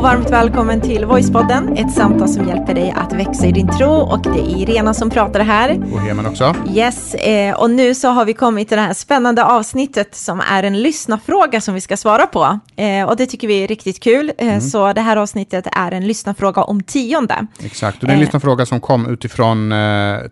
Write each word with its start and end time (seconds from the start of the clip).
och 0.00 0.04
varmt 0.04 0.30
välkommen 0.30 0.80
till 0.80 1.04
Voicepodden, 1.04 1.76
ett 1.76 1.92
samtal 1.92 2.28
som 2.28 2.48
hjälper 2.48 2.74
dig 2.74 2.94
att 2.96 3.12
växa 3.12 3.46
i 3.46 3.52
din 3.52 3.68
tro 3.68 3.90
och 3.90 4.22
det 4.22 4.40
är 4.40 4.62
Irena 4.62 4.94
som 4.94 5.10
pratar 5.10 5.40
här. 5.40 5.78
Och 5.92 6.00
Hemen 6.00 6.26
också. 6.26 6.54
Yes, 6.74 7.14
eh, 7.14 7.54
och 7.54 7.70
nu 7.70 7.94
så 7.94 8.08
har 8.08 8.24
vi 8.24 8.34
kommit 8.34 8.68
till 8.68 8.76
det 8.76 8.82
här 8.82 8.94
spännande 8.94 9.44
avsnittet 9.44 10.14
som 10.14 10.40
är 10.40 10.62
en 10.62 10.82
lyssnafråga 10.82 11.60
som 11.60 11.74
vi 11.74 11.80
ska 11.80 11.96
svara 11.96 12.26
på. 12.26 12.58
Eh, 12.76 13.08
och 13.08 13.16
det 13.16 13.26
tycker 13.26 13.48
vi 13.48 13.64
är 13.64 13.68
riktigt 13.68 14.00
kul, 14.00 14.32
eh, 14.38 14.48
mm. 14.48 14.60
så 14.60 14.92
det 14.92 15.00
här 15.00 15.16
avsnittet 15.16 15.66
är 15.72 15.92
en 15.92 16.06
lyssnafråga 16.06 16.62
om 16.62 16.82
tionde. 16.82 17.46
Exakt, 17.64 18.02
och 18.02 18.06
det 18.06 18.12
är 18.12 18.14
en 18.14 18.20
lyssnafråga 18.20 18.66
som 18.66 18.80
kom 18.80 19.06
utifrån 19.06 19.74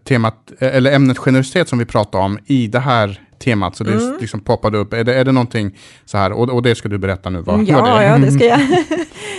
temat, 0.08 0.52
eller 0.58 0.92
ämnet 0.92 1.18
generositet 1.18 1.68
som 1.68 1.78
vi 1.78 1.84
pratade 1.84 2.24
om 2.24 2.38
i 2.46 2.66
det 2.66 2.80
här 2.80 3.27
temat, 3.38 3.76
så 3.76 3.84
det 3.84 3.92
mm. 3.92 4.16
liksom 4.20 4.40
poppade 4.40 4.78
upp. 4.78 4.92
Är 4.92 5.04
det, 5.04 5.14
är 5.14 5.24
det 5.24 5.32
någonting 5.32 5.78
så 6.04 6.18
här, 6.18 6.32
och, 6.32 6.50
och 6.50 6.62
det 6.62 6.74
ska 6.74 6.88
du 6.88 6.98
berätta 6.98 7.30
nu, 7.30 7.40
vad 7.40 7.64
ja, 7.64 7.82
det? 7.82 8.04
Ja, 8.04 8.18
det 8.18 8.30
ska 8.30 8.44
jag. 8.44 8.60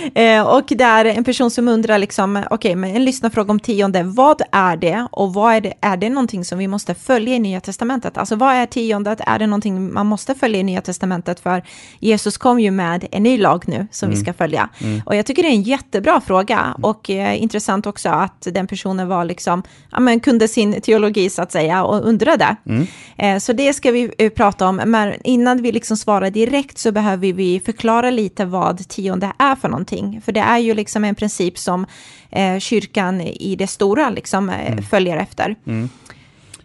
eh, 0.14 0.42
och 0.42 0.64
det 0.68 0.84
är 0.84 1.04
en 1.04 1.24
person 1.24 1.50
som 1.50 1.68
undrar, 1.68 1.98
liksom, 1.98 2.36
okej, 2.36 2.46
okay, 2.50 2.76
men 2.76 2.96
en 2.96 3.04
lyssnarfråga 3.04 3.50
om 3.50 3.60
tionde, 3.60 4.02
vad 4.02 4.42
är 4.52 4.76
det 4.76 5.08
och 5.10 5.34
vad 5.34 5.54
är 5.54 5.60
det, 5.60 5.74
är 5.80 5.96
det 5.96 6.08
någonting 6.08 6.44
som 6.44 6.58
vi 6.58 6.68
måste 6.68 6.94
följa 6.94 7.34
i 7.34 7.38
Nya 7.38 7.60
Testamentet? 7.60 8.18
Alltså 8.18 8.36
vad 8.36 8.54
är 8.54 8.66
tiondet? 8.66 9.20
Är 9.26 9.38
det 9.38 9.46
någonting 9.46 9.92
man 9.92 10.06
måste 10.06 10.34
följa 10.34 10.60
i 10.60 10.62
Nya 10.62 10.80
Testamentet? 10.80 11.40
För 11.40 11.62
Jesus 11.98 12.38
kom 12.38 12.60
ju 12.60 12.70
med 12.70 13.06
en 13.10 13.22
ny 13.22 13.38
lag 13.38 13.64
nu 13.68 13.86
som 13.90 14.06
mm. 14.06 14.18
vi 14.18 14.24
ska 14.24 14.32
följa. 14.32 14.68
Mm. 14.78 15.02
Och 15.06 15.16
jag 15.16 15.26
tycker 15.26 15.42
det 15.42 15.48
är 15.48 15.52
en 15.52 15.62
jättebra 15.62 16.20
fråga 16.20 16.74
och 16.82 17.10
eh, 17.10 17.42
intressant 17.42 17.86
också 17.86 18.08
att 18.08 18.46
den 18.52 18.66
personen 18.66 19.08
var 19.08 19.24
liksom, 19.24 19.62
ja 19.90 20.00
men 20.00 20.20
kunde 20.20 20.48
sin 20.48 20.80
teologi 20.80 21.30
så 21.30 21.42
att 21.42 21.52
säga 21.52 21.84
och 21.84 22.08
undrade. 22.08 22.56
Mm. 22.66 22.86
Eh, 23.18 23.38
så 23.38 23.52
det 23.52 23.72
ska 23.72 23.89
vi 23.92 24.12
eh, 24.18 24.30
prata 24.30 24.68
om, 24.68 24.76
men 24.76 25.14
innan 25.24 25.62
vi 25.62 25.72
liksom 25.72 25.96
svarar 25.96 26.30
direkt 26.30 26.78
så 26.78 26.92
behöver 26.92 27.32
vi 27.32 27.60
förklara 27.60 28.10
lite 28.10 28.44
vad 28.44 28.88
tionde 28.88 29.32
är 29.38 29.56
för 29.56 29.68
någonting. 29.68 30.20
För 30.24 30.32
det 30.32 30.40
är 30.40 30.58
ju 30.58 30.74
liksom 30.74 31.04
en 31.04 31.14
princip 31.14 31.58
som 31.58 31.86
eh, 32.30 32.58
kyrkan 32.58 33.20
i 33.20 33.56
det 33.56 33.66
stora 33.66 34.10
liksom, 34.10 34.50
eh, 34.50 34.72
mm. 34.72 34.82
följer 34.82 35.16
efter. 35.16 35.56
Mm. 35.66 35.88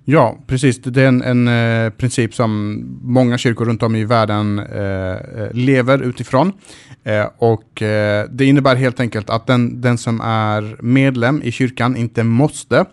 Ja, 0.07 0.37
precis. 0.47 0.81
Det 0.81 1.01
är 1.01 1.07
en, 1.07 1.21
en 1.21 1.47
eh, 1.47 1.89
princip 1.89 2.35
som 2.35 2.81
många 3.01 3.37
kyrkor 3.37 3.65
runt 3.65 3.83
om 3.83 3.95
i 3.95 4.05
världen 4.05 4.59
eh, 4.59 5.51
lever 5.53 6.03
utifrån. 6.03 6.53
Eh, 7.03 7.25
och 7.37 7.81
eh, 7.81 8.25
det 8.29 8.45
innebär 8.45 8.75
helt 8.75 8.99
enkelt 8.99 9.29
att 9.29 9.47
den, 9.47 9.81
den 9.81 9.97
som 9.97 10.21
är 10.21 10.77
medlem 10.81 11.41
i 11.43 11.51
kyrkan 11.51 11.97
inte 11.97 12.23
måste, 12.23 12.85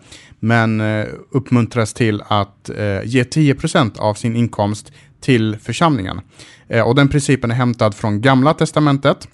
men 0.43 0.81
eh, 0.81 1.05
uppmuntras 1.31 1.93
till 1.93 2.21
att 2.27 2.69
eh, 2.69 3.03
ge 3.03 3.23
10% 3.23 3.99
av 3.99 4.13
sin 4.13 4.35
inkomst 4.35 4.91
till 5.21 5.57
församlingen. 5.61 6.21
Eh, 6.67 6.87
och 6.87 6.95
den 6.95 7.09
principen 7.09 7.51
är 7.51 7.55
hämtad 7.55 7.95
från 7.95 8.21
Gamla 8.21 8.53
Testamentet, 8.53 9.27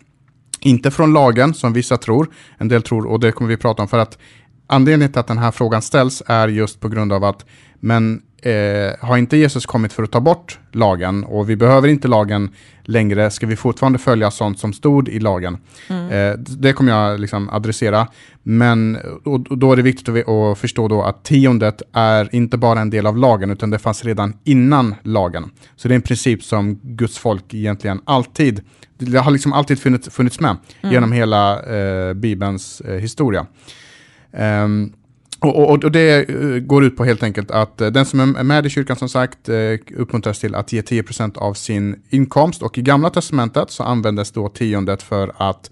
inte 0.59 0.91
från 0.91 1.13
lagen 1.13 1.53
som 1.53 1.73
vissa 1.73 1.97
tror. 1.97 2.29
En 2.57 2.67
del 2.67 2.81
tror, 2.81 3.07
och 3.07 3.19
det 3.19 3.31
kommer 3.31 3.49
vi 3.49 3.57
prata 3.57 3.81
om, 3.81 3.87
för 3.87 3.97
att 3.97 4.17
anledningen 4.67 5.11
till 5.11 5.19
att 5.19 5.27
den 5.27 5.37
här 5.37 5.51
frågan 5.51 5.81
ställs 5.81 6.23
är 6.25 6.47
just 6.47 6.79
på 6.79 6.89
grund 6.89 7.13
av 7.13 7.23
att 7.23 7.45
men 7.79 8.21
eh, 8.41 8.93
har 8.99 9.17
inte 9.17 9.37
Jesus 9.37 9.65
kommit 9.65 9.93
för 9.93 10.03
att 10.03 10.11
ta 10.11 10.19
bort 10.19 10.59
lagen 10.71 11.23
och 11.23 11.49
vi 11.49 11.55
behöver 11.55 11.87
inte 11.87 12.07
lagen 12.07 12.49
längre, 12.83 13.31
ska 13.31 13.47
vi 13.47 13.55
fortfarande 13.55 13.99
följa 13.99 14.31
sånt 14.31 14.59
som 14.59 14.73
stod 14.73 15.09
i 15.09 15.19
lagen? 15.19 15.57
Mm. 15.87 16.09
Eh, 16.09 16.39
det 16.39 16.73
kommer 16.73 16.91
jag 16.91 17.19
liksom 17.19 17.49
adressera, 17.49 18.07
men 18.43 18.97
och, 19.23 19.47
och 19.51 19.57
då 19.57 19.71
är 19.71 19.75
det 19.75 19.81
viktigt 19.81 20.09
att, 20.09 20.29
att 20.29 20.57
förstå 20.57 20.87
då 20.87 21.03
att 21.03 21.23
tiondet 21.23 21.81
är 21.93 22.35
inte 22.35 22.57
bara 22.57 22.81
en 22.81 22.89
del 22.89 23.05
av 23.05 23.17
lagen, 23.17 23.51
utan 23.51 23.69
det 23.69 23.79
fanns 23.79 24.05
redan 24.05 24.33
innan 24.43 24.95
lagen. 25.03 25.51
Så 25.75 25.87
det 25.87 25.93
är 25.93 25.95
en 25.95 26.01
princip 26.01 26.43
som 26.43 26.79
Guds 26.83 27.17
folk 27.17 27.53
egentligen 27.53 28.01
alltid, 28.05 28.61
det 28.97 29.17
har 29.17 29.31
liksom 29.31 29.53
alltid 29.53 29.79
funnits, 29.79 30.09
funnits 30.09 30.39
med 30.39 30.57
mm. 30.81 30.93
genom 30.93 31.11
hela 31.11 31.61
eh, 31.61 32.13
Bibelns 32.13 32.81
eh, 32.81 32.95
historia. 32.95 33.45
Um, 34.31 34.93
och, 35.39 35.69
och, 35.69 35.83
och, 35.83 35.91
det 35.91 36.29
eh, 36.29 36.59
går 36.59 36.83
ut 36.83 36.97
på 36.97 37.05
helt 37.05 37.23
enkelt 37.23 37.51
att 37.51 37.81
eh, 37.81 37.87
den 37.87 38.05
som 38.05 38.35
är 38.35 38.43
med 38.43 38.65
i 38.65 38.69
kyrkan 38.69 38.95
som 38.95 39.09
sagt 39.09 39.49
eh, 39.49 39.55
uppmuntras 39.95 40.39
till 40.39 40.55
att 40.55 40.73
ge 40.73 40.81
10% 40.81 41.37
av 41.37 41.53
sin 41.53 42.01
inkomst 42.09 42.61
och 42.61 42.77
i 42.77 42.81
gamla 42.81 43.09
testamentet 43.09 43.71
så 43.71 43.83
användes 43.83 44.31
då 44.31 44.49
tiondet 44.49 45.03
för 45.03 45.31
att 45.37 45.71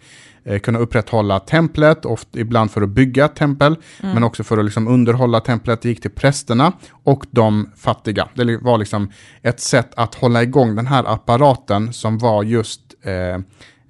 kunna 0.64 0.80
upprätthålla 0.80 1.40
templet, 1.40 2.06
ofta, 2.06 2.40
ibland 2.40 2.72
för 2.72 2.82
att 2.82 2.90
bygga 2.90 3.26
ett 3.26 3.36
tempel, 3.36 3.76
mm. 4.04 4.14
men 4.14 4.24
också 4.24 4.44
för 4.44 4.58
att 4.58 4.66
liksom 4.66 4.88
underhålla 4.88 5.40
templet. 5.40 5.82
Det 5.82 5.90
gick 5.90 6.02
till 6.02 6.12
prästerna 6.12 6.72
och 7.04 7.26
de 7.32 7.70
fattiga. 7.78 8.28
Det 8.34 8.58
var 8.58 8.78
liksom 8.78 9.12
ett 9.42 9.60
sätt 9.60 9.92
att 9.96 10.16
hålla 10.16 10.44
igång 10.44 10.76
den 10.76 10.88
här 10.88 11.14
apparaten 11.14 11.94
som 11.94 12.18
var 12.18 12.44
just 12.44 12.82
eh, 13.02 13.40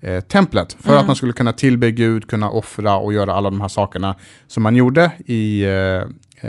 eh, 0.02 0.22
templet. 0.22 0.74
För 0.80 0.90
mm. 0.90 1.00
att 1.00 1.08
man 1.08 1.16
skulle 1.16 1.34
kunna 1.34 1.53
tillbe 1.53 1.91
Gud, 1.91 2.28
kunna 2.28 2.50
offra 2.50 2.97
och 2.97 3.13
göra 3.13 3.34
alla 3.34 3.50
de 3.50 3.62
här 3.62 3.68
sakerna 3.68 4.16
som 4.47 4.63
man 4.63 4.75
gjorde 4.75 5.12
i 5.25 5.63
eh, 5.63 5.72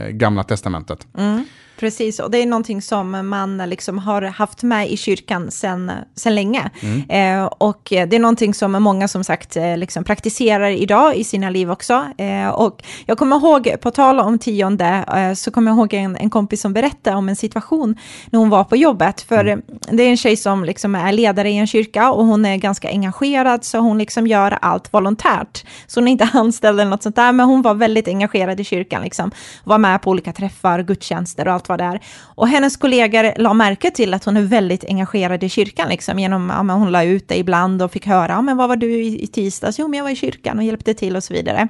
eh 0.02 0.08
Gamla 0.10 0.42
Testamentet. 0.42 1.06
Mm. 1.18 1.44
Precis, 1.78 2.18
och 2.18 2.30
det 2.30 2.38
är 2.38 2.46
någonting 2.46 2.82
som 2.82 3.28
man 3.28 3.58
liksom 3.58 3.98
har 3.98 4.22
haft 4.22 4.62
med 4.62 4.90
i 4.90 4.96
kyrkan 4.96 5.50
sedan 5.50 5.92
sen 6.14 6.34
länge. 6.34 6.70
Mm. 6.80 7.10
Eh, 7.10 7.44
och 7.44 7.80
det 7.90 8.14
är 8.14 8.18
någonting 8.18 8.54
som 8.54 8.72
många 8.72 9.08
som 9.08 9.24
sagt 9.24 9.56
eh, 9.56 9.76
liksom 9.76 10.04
praktiserar 10.04 10.70
idag 10.70 11.16
i 11.16 11.24
sina 11.24 11.50
liv 11.50 11.70
också. 11.70 12.04
Eh, 12.18 12.48
och 12.48 12.82
jag 13.06 13.18
kommer 13.18 13.36
ihåg, 13.36 13.80
på 13.80 13.90
tal 13.90 14.20
om 14.20 14.38
tionde, 14.38 15.04
eh, 15.16 15.34
så 15.34 15.50
kommer 15.50 15.70
jag 15.70 15.78
ihåg 15.78 15.94
en, 15.94 16.16
en 16.16 16.30
kompis 16.30 16.60
som 16.60 16.72
berättade 16.72 17.16
om 17.16 17.28
en 17.28 17.36
situation 17.36 17.96
när 18.30 18.38
hon 18.38 18.50
var 18.50 18.64
på 18.64 18.76
jobbet. 18.76 19.20
För 19.20 19.44
mm. 19.44 19.62
det 19.90 20.02
är 20.02 20.10
en 20.10 20.16
tjej 20.16 20.36
som 20.36 20.64
liksom 20.64 20.94
är 20.94 21.12
ledare 21.12 21.50
i 21.50 21.56
en 21.56 21.66
kyrka 21.66 22.10
och 22.12 22.24
hon 22.24 22.44
är 22.44 22.56
ganska 22.56 22.88
engagerad, 22.88 23.64
så 23.64 23.78
hon 23.78 23.98
liksom 23.98 24.26
gör 24.26 24.58
allt 24.62 24.94
volontärt. 24.94 25.64
Så 25.86 26.00
hon 26.00 26.08
är 26.08 26.12
inte 26.12 26.28
anställd 26.32 26.80
eller 26.80 26.90
något 26.90 27.02
sånt 27.02 27.16
där, 27.16 27.32
men 27.32 27.46
hon 27.46 27.62
var 27.62 27.74
väldigt 27.74 28.08
engagerad 28.08 28.60
i 28.60 28.64
kyrkan, 28.64 29.02
liksom. 29.02 29.30
var 29.64 29.78
med 29.78 30.02
på 30.02 30.10
olika 30.10 30.32
träffar, 30.32 30.82
gudstjänster 30.82 31.48
och 31.48 31.54
allt 31.54 31.67
vad 31.68 31.78
det 31.78 31.84
är. 31.84 32.00
Och 32.20 32.48
hennes 32.48 32.76
kollegor 32.76 33.32
la 33.38 33.54
märke 33.54 33.90
till 33.90 34.14
att 34.14 34.24
hon 34.24 34.36
är 34.36 34.42
väldigt 34.42 34.84
engagerad 34.84 35.44
i 35.44 35.48
kyrkan, 35.48 35.88
liksom, 35.88 36.18
genom, 36.18 36.50
ja, 36.68 36.74
hon 36.74 36.92
la 36.92 37.04
ut 37.04 37.28
det 37.28 37.38
ibland 37.38 37.82
och 37.82 37.92
fick 37.92 38.06
höra, 38.06 38.32
ja, 38.32 38.42
men 38.42 38.56
vad 38.56 38.68
var 38.68 38.76
du 38.76 38.92
i, 38.92 39.22
i 39.22 39.26
tisdags? 39.26 39.78
Jo, 39.78 39.88
men 39.88 39.98
jag 39.98 40.04
var 40.04 40.10
i 40.10 40.16
kyrkan 40.16 40.58
och 40.58 40.64
hjälpte 40.64 40.94
till 40.94 41.16
och 41.16 41.24
så 41.24 41.34
vidare. 41.34 41.68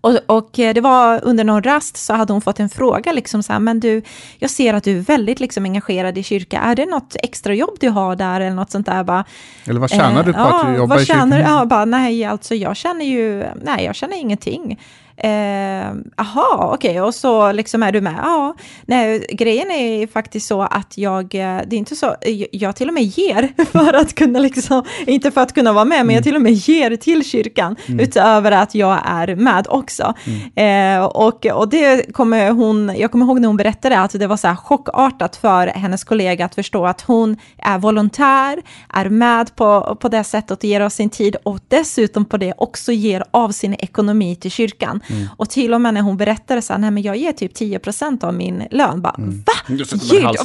Och, 0.00 0.18
och, 0.26 0.58
eh, 0.58 0.74
det 0.74 0.80
var 0.80 1.20
under 1.24 1.44
någon 1.44 1.62
rast 1.62 1.96
så 1.96 2.14
hade 2.14 2.32
hon 2.32 2.42
fått 2.42 2.60
en 2.60 2.68
fråga, 2.68 3.12
liksom 3.12 3.42
så 3.42 3.52
här, 3.52 3.60
men 3.60 3.80
du, 3.80 4.02
jag 4.38 4.50
ser 4.50 4.74
att 4.74 4.84
du 4.84 4.98
är 4.98 5.02
väldigt 5.02 5.40
liksom 5.40 5.64
engagerad 5.64 6.18
i 6.18 6.22
kyrka, 6.22 6.60
är 6.60 6.76
det 6.76 6.86
något 6.86 7.16
extra 7.22 7.54
jobb 7.54 7.76
du 7.80 7.88
har 7.88 8.16
där 8.16 8.40
eller 8.40 8.56
något 8.56 8.70
sånt 8.70 8.86
där? 8.86 9.04
Bara, 9.04 9.24
eller 9.64 9.80
vad 9.80 9.90
tjänar 9.90 10.20
eh, 10.20 10.26
du 10.26 10.32
på 10.32 10.38
ja, 10.38 10.64
att 10.64 10.76
jobba 10.76 11.00
i 11.00 11.04
kyrkan? 11.04 11.30
Ja, 11.30 11.64
bara, 11.64 11.84
nej, 11.84 12.24
alltså 12.24 12.54
jag 12.54 12.76
känner 12.76 13.04
ju, 13.04 13.44
nej, 13.62 13.84
jag 13.84 13.94
känner 13.94 14.16
ingenting. 14.16 14.78
Jaha, 15.22 15.94
eh, 16.16 16.60
okej, 16.60 16.90
okay. 16.90 17.00
och 17.00 17.14
så 17.14 17.52
liksom 17.52 17.82
är 17.82 17.92
du 17.92 18.00
med. 18.00 18.14
Ja, 18.22 18.54
nej, 18.86 19.26
grejen 19.32 19.70
är 19.70 20.06
faktiskt 20.06 20.46
så 20.46 20.62
att 20.62 20.98
jag, 20.98 21.24
eh, 21.24 21.60
det 21.66 21.76
är 21.76 21.78
inte 21.78 21.96
så, 21.96 22.16
jag 22.52 22.76
till 22.76 22.88
och 22.88 22.94
med 22.94 23.02
ger 23.02 23.64
för 23.72 23.94
att 23.94 24.14
kunna 24.14 24.38
liksom, 24.38 24.84
inte 25.06 25.30
för 25.30 25.40
att 25.40 25.54
kunna 25.54 25.72
vara 25.72 25.84
med, 25.84 26.06
men 26.06 26.14
jag 26.14 26.22
mm. 26.22 26.22
till 26.22 26.36
och 26.36 26.42
med 26.42 26.52
ger 26.52 26.96
till 26.96 27.24
kyrkan, 27.24 27.76
mm. 27.86 28.00
utöver 28.00 28.52
att 28.52 28.74
jag 28.74 28.98
är 29.04 29.36
med 29.36 29.66
också. 29.68 30.14
Mm. 30.54 30.98
Eh, 30.98 31.04
och, 31.04 31.46
och 31.46 31.68
det 31.68 32.12
kommer 32.12 32.50
hon, 32.50 32.92
jag 32.96 33.12
kommer 33.12 33.26
ihåg 33.26 33.40
när 33.40 33.48
hon 33.48 33.56
berättade 33.56 34.00
att 34.00 34.18
det 34.18 34.26
var 34.26 34.36
så 34.36 34.48
här 34.48 34.56
chockartat 34.56 35.36
för 35.36 35.66
hennes 35.66 36.04
kollega 36.04 36.44
att 36.44 36.54
förstå 36.54 36.86
att 36.86 37.00
hon 37.00 37.36
är 37.58 37.78
volontär, 37.78 38.62
är 38.94 39.08
med 39.08 39.56
på, 39.56 39.96
på 40.00 40.08
det 40.08 40.24
sättet 40.24 40.50
och 40.50 40.64
ger 40.64 40.80
av 40.80 40.90
sin 40.90 41.10
tid 41.10 41.36
och 41.42 41.58
dessutom 41.68 42.24
på 42.24 42.36
det 42.36 42.54
också 42.56 42.92
ger 42.92 43.24
av 43.30 43.50
sin 43.50 43.74
ekonomi 43.74 44.36
till 44.36 44.50
kyrkan. 44.50 45.00
Mm. 45.10 45.26
Och 45.36 45.50
till 45.50 45.74
och 45.74 45.80
med 45.80 45.94
när 45.94 46.00
hon 46.00 46.16
berättade 46.16 46.62
så 46.62 46.72
här, 46.72 46.80
nej 46.80 46.90
men 46.90 47.02
jag 47.02 47.16
ger 47.16 47.32
typ 47.32 47.56
10% 47.56 48.24
av 48.24 48.34
min 48.34 48.64
lön, 48.70 49.02
bara 49.02 49.14
mm. 49.18 49.44
va? 49.46 49.52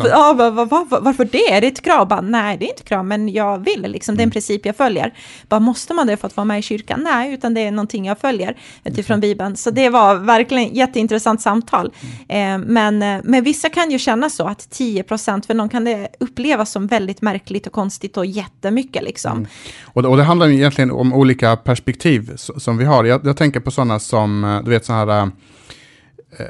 Ja, 0.09 0.33
va, 0.33 0.49
va, 0.49 0.65
va, 0.65 0.99
varför 1.01 1.25
det? 1.25 1.53
Är 1.53 1.61
det 1.61 1.67
ett 1.67 1.81
krav? 1.81 2.07
Bara, 2.07 2.21
nej, 2.21 2.57
det 2.57 2.65
är 2.65 2.69
inte 2.69 2.83
krav, 2.83 3.05
men 3.05 3.29
jag 3.29 3.65
vill, 3.65 3.81
liksom, 3.81 4.15
det 4.15 4.19
är 4.19 4.23
en 4.23 4.27
mm. 4.27 4.31
princip 4.31 4.65
jag 4.65 4.75
följer. 4.75 5.13
Bara, 5.49 5.59
måste 5.59 5.93
man 5.93 6.07
det 6.07 6.17
för 6.17 6.27
att 6.27 6.37
vara 6.37 6.45
med 6.45 6.59
i 6.59 6.61
kyrkan? 6.61 6.99
Nej, 7.03 7.33
utan 7.33 7.53
det 7.53 7.61
är 7.61 7.71
någonting 7.71 8.05
jag 8.05 8.19
följer 8.19 8.57
utifrån 8.83 9.19
Bibeln. 9.19 9.57
Så 9.57 9.71
det 9.71 9.89
var 9.89 10.15
verkligen 10.15 10.73
jätteintressant 10.73 11.41
samtal. 11.41 11.93
Mm. 12.29 12.63
Eh, 12.63 12.67
men, 12.67 13.03
eh, 13.03 13.21
men 13.23 13.43
vissa 13.43 13.69
kan 13.69 13.91
ju 13.91 13.99
känna 13.99 14.29
så 14.29 14.47
att 14.47 14.59
10%, 14.59 15.45
för 15.45 15.53
någon 15.53 15.69
kan 15.69 15.83
det 15.83 16.07
upplevas 16.19 16.71
som 16.71 16.87
väldigt 16.87 17.21
märkligt 17.21 17.67
och 17.67 17.73
konstigt 17.73 18.17
och 18.17 18.25
jättemycket 18.25 19.03
liksom. 19.03 19.31
Mm. 19.31 19.47
Och, 19.83 20.05
och 20.05 20.17
det 20.17 20.23
handlar 20.23 20.47
ju 20.47 20.53
egentligen 20.53 20.91
om 20.91 21.13
olika 21.13 21.55
perspektiv 21.55 22.31
som 22.35 22.77
vi 22.77 22.85
har. 22.85 23.03
Jag, 23.03 23.25
jag 23.25 23.37
tänker 23.37 23.59
på 23.59 23.71
sådana 23.71 23.99
som, 23.99 24.43
eh, 24.43 24.52
du 24.61 24.69
vet 24.69 24.85
så 24.85 24.93
här, 24.93 25.21
äh, 25.21 25.27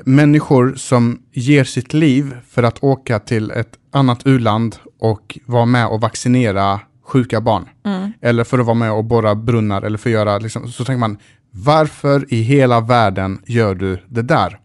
människor 0.06 0.74
som 0.76 1.22
ger 1.32 1.64
sitt 1.64 1.94
liv 1.94 2.36
för 2.50 2.64
att 2.64 2.84
åka 2.84 3.20
till 3.20 3.52
ett 3.52 3.74
annat 3.92 4.28
uland 4.28 4.76
och 5.00 5.40
vara 5.46 5.66
med 5.66 5.88
och 5.88 6.02
vaccinera 6.02 6.80
sjuka 7.06 7.42
barn. 7.42 7.70
Mm. 7.86 8.14
Eller 8.22 8.44
för 8.44 8.60
att 8.60 8.66
vara 8.66 8.76
med 8.76 8.92
och 8.92 9.04
borra 9.04 9.36
brunnar 9.36 9.82
eller 9.82 9.98
för 9.98 10.10
att 10.10 10.14
göra, 10.14 10.38
liksom, 10.38 10.72
så 10.72 10.86
tänker 10.86 11.00
man, 11.00 11.18
varför 11.52 12.34
i 12.34 12.42
hela 12.42 12.80
världen 12.82 13.42
gör 13.46 13.76
du 13.76 14.00
det 14.08 14.22
där? 14.22 14.60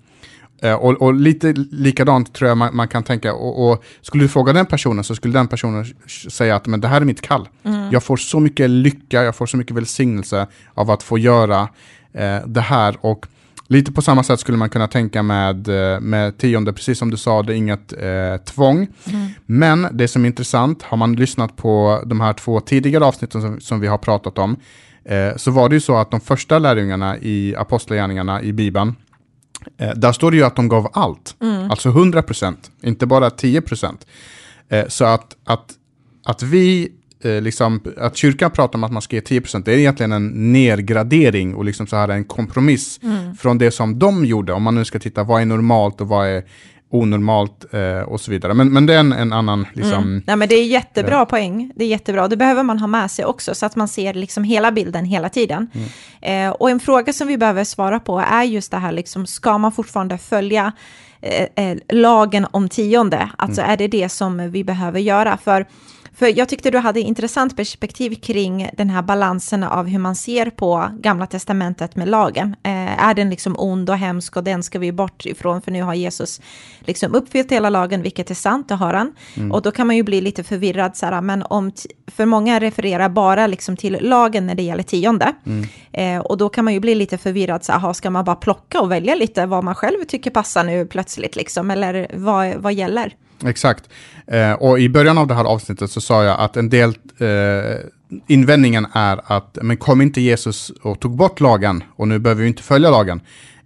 Eh, 0.63 0.75
och, 0.75 1.03
och, 1.03 1.15
lite 1.15 1.53
likadant 1.71 2.35
tror 2.35 2.49
jag 2.49 2.59
man, 2.59 2.77
man 2.77 2.89
kan 2.89 3.03
tänka, 3.03 3.35
och, 3.35 3.71
och, 3.71 3.85
skulle 4.01 4.25
du 4.25 4.29
fråga 4.29 4.53
den 4.53 4.67
personen 4.67 5.05
så 5.05 5.15
skulle 5.15 5.35
den 5.35 5.49
personen 5.49 5.85
säga 6.31 6.57
att 6.57 6.67
men 6.67 6.81
det 6.81 6.89
här 6.89 7.01
är 7.01 7.05
mitt 7.05 7.21
kall. 7.21 7.49
Mm. 7.63 7.91
Jag 7.93 8.03
får 8.03 8.17
så 8.17 8.41
mycket 8.41 8.71
lycka, 8.71 9.23
jag 9.23 9.37
får 9.37 9.47
så 9.47 9.57
mycket 9.57 9.77
välsignelse 9.77 10.47
av 10.75 10.91
att 10.91 11.03
få 11.03 11.19
göra 11.19 11.61
eh, 11.61 11.69
det 12.47 12.61
här. 12.61 12.97
Och 13.01 13.27
lite 13.67 13.93
på 13.93 14.03
samma 14.03 14.23
sätt 14.23 14.41
skulle 14.41 14.59
man 14.59 14.71
kunna 14.71 14.89
tänka 14.89 15.23
med, 15.23 15.69
eh, 15.69 16.01
med 16.01 16.39
tionde, 16.39 16.73
precis 16.73 16.99
som 16.99 17.11
du 17.11 17.17
sa, 17.17 17.43
det 17.43 17.53
är 17.53 17.57
inget 17.57 17.93
eh, 17.93 18.45
tvång. 18.45 18.87
Mm. 19.05 19.29
Men 19.47 19.89
det 19.93 20.09
som 20.09 20.25
är 20.25 20.27
intressant, 20.27 20.83
har 20.83 20.97
man 20.97 21.17
lyssnat 21.17 21.57
på 21.57 22.03
de 22.07 22.21
här 22.21 22.33
två 22.33 22.61
tidigare 22.61 23.05
avsnitten 23.05 23.41
som, 23.41 23.61
som 23.61 23.81
vi 23.81 23.87
har 23.87 23.99
pratat 23.99 24.39
om, 24.39 24.57
eh, 25.05 25.37
så 25.37 25.51
var 25.51 25.69
det 25.69 25.75
ju 25.75 25.81
så 25.81 25.97
att 25.97 26.11
de 26.11 26.21
första 26.21 26.59
lärjungarna 26.59 27.19
i 27.19 27.55
apostlagärningarna 27.57 28.43
i 28.43 28.53
Bibeln, 28.53 28.95
Eh, 29.77 29.95
där 29.95 30.13
står 30.13 30.31
det 30.31 30.37
ju 30.37 30.43
att 30.43 30.57
de 30.57 30.69
gav 30.69 30.91
allt, 30.93 31.37
mm. 31.41 31.71
alltså 31.71 31.89
100 31.89 32.23
procent, 32.23 32.71
inte 32.83 33.07
bara 33.07 33.31
10 33.31 33.61
procent. 33.61 34.07
Eh, 34.69 34.89
så 34.89 35.05
att, 35.05 35.37
att, 35.45 35.73
att 36.25 36.43
vi, 36.43 36.93
eh, 37.25 37.41
liksom, 37.41 37.81
att 37.97 38.17
kyrkan 38.17 38.51
pratar 38.51 38.79
om 38.79 38.85
att 38.85 38.93
man 38.93 39.03
ska 39.03 39.17
ge 39.17 39.23
10 39.23 39.41
procent, 39.41 39.67
det 39.67 39.73
är 39.73 39.79
egentligen 39.79 40.13
en 40.13 40.53
nedgradering 40.53 41.55
och 41.55 41.65
liksom 41.65 41.87
så 41.87 41.97
här 41.97 42.09
en 42.09 42.25
kompromiss 42.25 43.01
mm. 43.03 43.37
från 43.37 43.59
det 43.59 43.71
som 43.71 43.99
de 43.99 44.25
gjorde. 44.25 44.53
Om 44.53 44.63
man 44.63 44.75
nu 44.75 44.85
ska 44.85 44.99
titta, 44.99 45.25
vad 45.25 45.41
är 45.43 45.47
normalt 45.47 46.01
och 46.01 46.09
vad 46.09 46.29
är 46.29 46.45
onormalt 46.91 47.75
eh, 47.75 48.01
och 48.01 48.21
så 48.21 48.31
vidare. 48.31 48.55
Men, 48.55 48.73
men 48.73 48.87
det 48.87 48.95
är 48.95 48.99
en, 48.99 49.13
en 49.13 49.33
annan... 49.33 49.67
Liksom, 49.73 50.03
mm. 50.03 50.23
Nej, 50.27 50.37
men 50.37 50.49
det 50.49 50.55
är 50.55 50.65
jättebra 50.65 51.19
eh. 51.19 51.25
poäng. 51.25 51.73
Det 51.77 51.85
är 51.85 51.89
jättebra. 51.89 52.29
Det 52.29 52.37
behöver 52.37 52.63
man 52.63 52.79
ha 52.79 52.87
med 52.87 53.11
sig 53.11 53.25
också, 53.25 53.55
så 53.55 53.67
att 53.67 53.77
man 53.77 53.89
ser 53.89 54.15
liksom 54.15 54.45
hela 54.45 54.73
bilden 54.73 55.05
hela 55.05 55.29
tiden. 55.29 55.71
Mm. 55.75 56.49
Eh, 56.49 56.53
och 56.53 56.71
en 56.71 56.81
fråga 56.81 57.13
som 57.13 57.29
vi 57.29 57.39
behöver 57.39 57.65
svara 57.65 58.01
på 58.01 58.19
är 58.19 58.43
just 58.43 58.71
det 58.71 58.79
här, 58.79 58.93
liksom, 58.93 59.27
ska 59.27 59.59
man 59.59 59.73
fortfarande 59.73 60.19
följa 60.19 60.73
eh, 61.21 61.65
eh, 61.65 61.79
lagen 61.89 62.47
om 62.51 62.69
tionde? 62.69 63.31
Alltså 63.39 63.61
mm. 63.61 63.73
är 63.73 63.77
det 63.77 63.89
det 63.89 64.09
som 64.09 64.51
vi 64.51 64.65
behöver 64.65 65.01
göra? 65.01 65.37
För 65.37 65.67
för 66.19 66.39
jag 66.39 66.49
tyckte 66.49 66.71
du 66.71 66.79
hade 66.79 67.01
intressant 67.01 67.57
perspektiv 67.57 68.15
kring 68.15 68.71
den 68.77 68.91
här 68.91 69.03
balansen 69.03 69.63
av 69.65 69.87
hur 69.87 69.99
man 69.99 70.15
ser 70.17 70.51
på 70.51 70.91
Gamla 71.01 71.27
Testamentet 71.27 71.97
med 71.97 72.09
lagen. 72.09 72.57
Eh, 72.63 73.05
är 73.09 73.15
den 73.15 73.31
liksom 73.31 73.55
ond 73.59 73.91
och 73.91 73.97
hemsk 73.97 74.37
och 74.37 74.45
den 74.45 74.63
ska 74.63 74.79
vi 74.79 74.93
bort 74.93 75.27
ifrån 75.27 75.63
för 75.63 75.71
nu 75.71 75.83
har 75.83 75.95
Jesus 75.95 76.41
liksom 76.81 77.15
uppfyllt 77.15 77.53
hela 77.53 77.71
lagen, 77.71 78.03
vilket 78.03 78.31
är 78.31 78.35
sant, 78.35 78.69
det 78.69 78.75
har 78.75 78.95
han. 78.95 79.15
Mm. 79.37 79.53
Och 79.53 79.63
då 79.63 79.71
kan 79.71 79.87
man 79.87 79.97
ju 79.97 80.03
bli 80.03 80.21
lite 80.21 80.45
förvirrad, 80.45 80.97
så 80.97 81.07
här, 81.07 81.21
men 81.21 81.43
om 81.43 81.73
för 82.07 82.27
många 82.27 82.61
refererar 82.61 83.09
bara 83.09 83.47
liksom 83.47 83.77
till 83.77 83.99
lagen 84.01 84.47
när 84.47 84.55
det 84.55 84.63
gäller 84.63 84.83
tionde. 84.83 85.33
Mm. 85.47 85.67
Eh, 85.93 86.21
och 86.21 86.37
då 86.37 86.49
kan 86.49 86.65
man 86.65 86.75
ju 86.75 86.81
bli 86.81 86.95
lite 86.95 87.19
förvirrad, 87.19 87.65
så 87.65 87.73
här, 87.73 87.93
ska 87.93 88.11
man 88.11 88.25
bara 88.25 88.37
plocka 88.37 88.81
och 88.81 88.93
välja 88.93 89.15
lite 89.15 89.47
vad 89.47 89.65
man 89.65 89.75
själv 89.75 90.05
tycker 90.05 90.31
passar 90.31 90.65
nu 90.65 90.87
plötsligt, 90.87 91.37
liksom, 91.37 91.71
eller 91.71 92.07
vad, 92.15 92.55
vad 92.55 92.73
gäller? 92.73 93.15
Exakt. 93.45 93.89
Eh, 94.27 94.53
och 94.53 94.81
i 94.81 94.89
början 94.89 95.19
av 95.19 95.27
det 95.27 95.35
här 95.35 95.45
avsnittet 95.45 95.91
så 95.91 96.01
sa 96.01 96.25
jag 96.25 96.41
att 96.41 96.57
en 96.57 96.69
del 96.69 96.89
eh, 97.19 97.77
invändningen 98.27 98.87
är 98.93 99.21
att 99.25 99.59
men 99.63 99.77
kom 99.77 100.01
inte 100.01 100.21
Jesus 100.21 100.71
och 100.83 101.01
tog 101.01 101.17
bort 101.17 101.41
lagen 101.41 101.85
och 101.97 102.09
nu 102.09 102.19
behöver 102.19 102.43
vi 102.43 102.49
inte 102.49 102.63
följa 102.63 102.91
lagen. 102.91 103.21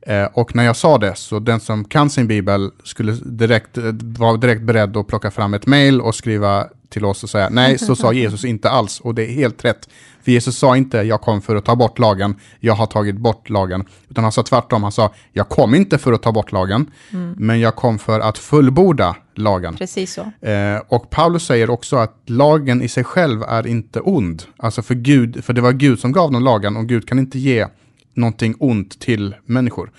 Eh, 0.07 0.25
och 0.25 0.57
när 0.57 0.65
jag 0.65 0.77
sa 0.77 0.99
det 0.99 1.15
så 1.15 1.39
den 1.39 1.61
som 1.61 1.85
kan 1.85 2.11
sin 2.11 2.27
bibel 2.27 2.71
skulle 2.85 3.13
direkt 3.13 3.79
var 3.79 3.93
vara 4.19 4.37
direkt 4.37 4.63
beredd 4.63 4.97
att 4.97 5.07
plocka 5.07 5.31
fram 5.31 5.55
ett 5.55 5.67
mail 5.67 6.01
och 6.01 6.15
skriva 6.15 6.67
till 6.93 7.05
oss 7.05 7.23
och 7.23 7.31
säga 7.31 7.49
nej, 7.49 7.79
så 7.79 7.97
sa 7.97 8.13
Jesus 8.13 8.45
inte 8.45 8.71
alls 8.71 9.01
och 9.01 9.15
det 9.15 9.23
är 9.23 9.33
helt 9.33 9.65
rätt. 9.65 9.89
För 10.23 10.33
Jesus 10.33 10.59
sa 10.59 10.77
inte 10.77 10.99
jag 10.99 11.21
kom 11.21 11.43
för 11.43 11.57
att 11.57 11.65
ta 11.65 11.77
bort 11.77 11.99
lagen, 11.99 12.35
jag 12.61 12.75
har 12.75 12.87
tagit 12.87 13.17
bort 13.17 13.51
lagen. 13.51 13.85
Utan 14.09 14.25
han 14.25 14.33
sa 14.33 14.43
tvärtom, 14.43 14.83
han 14.83 14.93
sa 14.93 15.15
jag 15.33 15.49
kom 15.49 15.75
inte 15.75 15.99
för 15.99 16.13
att 16.13 16.23
ta 16.23 16.33
bort 16.33 16.53
lagen, 16.53 16.91
mm. 17.13 17.35
men 17.39 17.61
jag 17.61 17.77
kom 17.77 17.99
för 17.99 18.21
att 18.21 18.39
fullborda 18.39 19.17
lagen. 19.35 19.77
Precis 19.77 20.13
så. 20.13 20.47
Eh, 20.49 20.83
och 20.89 21.11
Paulus 21.11 21.47
säger 21.47 21.71
också 21.71 21.97
att 21.97 22.17
lagen 22.27 22.83
i 22.83 22.89
sig 22.89 23.05
själv 23.05 23.43
är 23.43 23.67
inte 23.67 24.01
ond. 24.01 24.43
Alltså 24.57 24.83
för 24.83 24.95
Gud, 24.95 25.45
för 25.45 25.53
det 25.53 25.61
var 25.61 25.73
Gud 25.73 25.99
som 25.99 26.13
gav 26.13 26.33
dem 26.33 26.43
lagen 26.43 26.77
och 26.77 26.89
Gud 26.89 27.09
kan 27.09 27.19
inte 27.19 27.39
ge 27.39 27.67
någonting 28.15 28.55
ont 28.59 29.01
till 29.01 29.35
människor. 29.45 29.91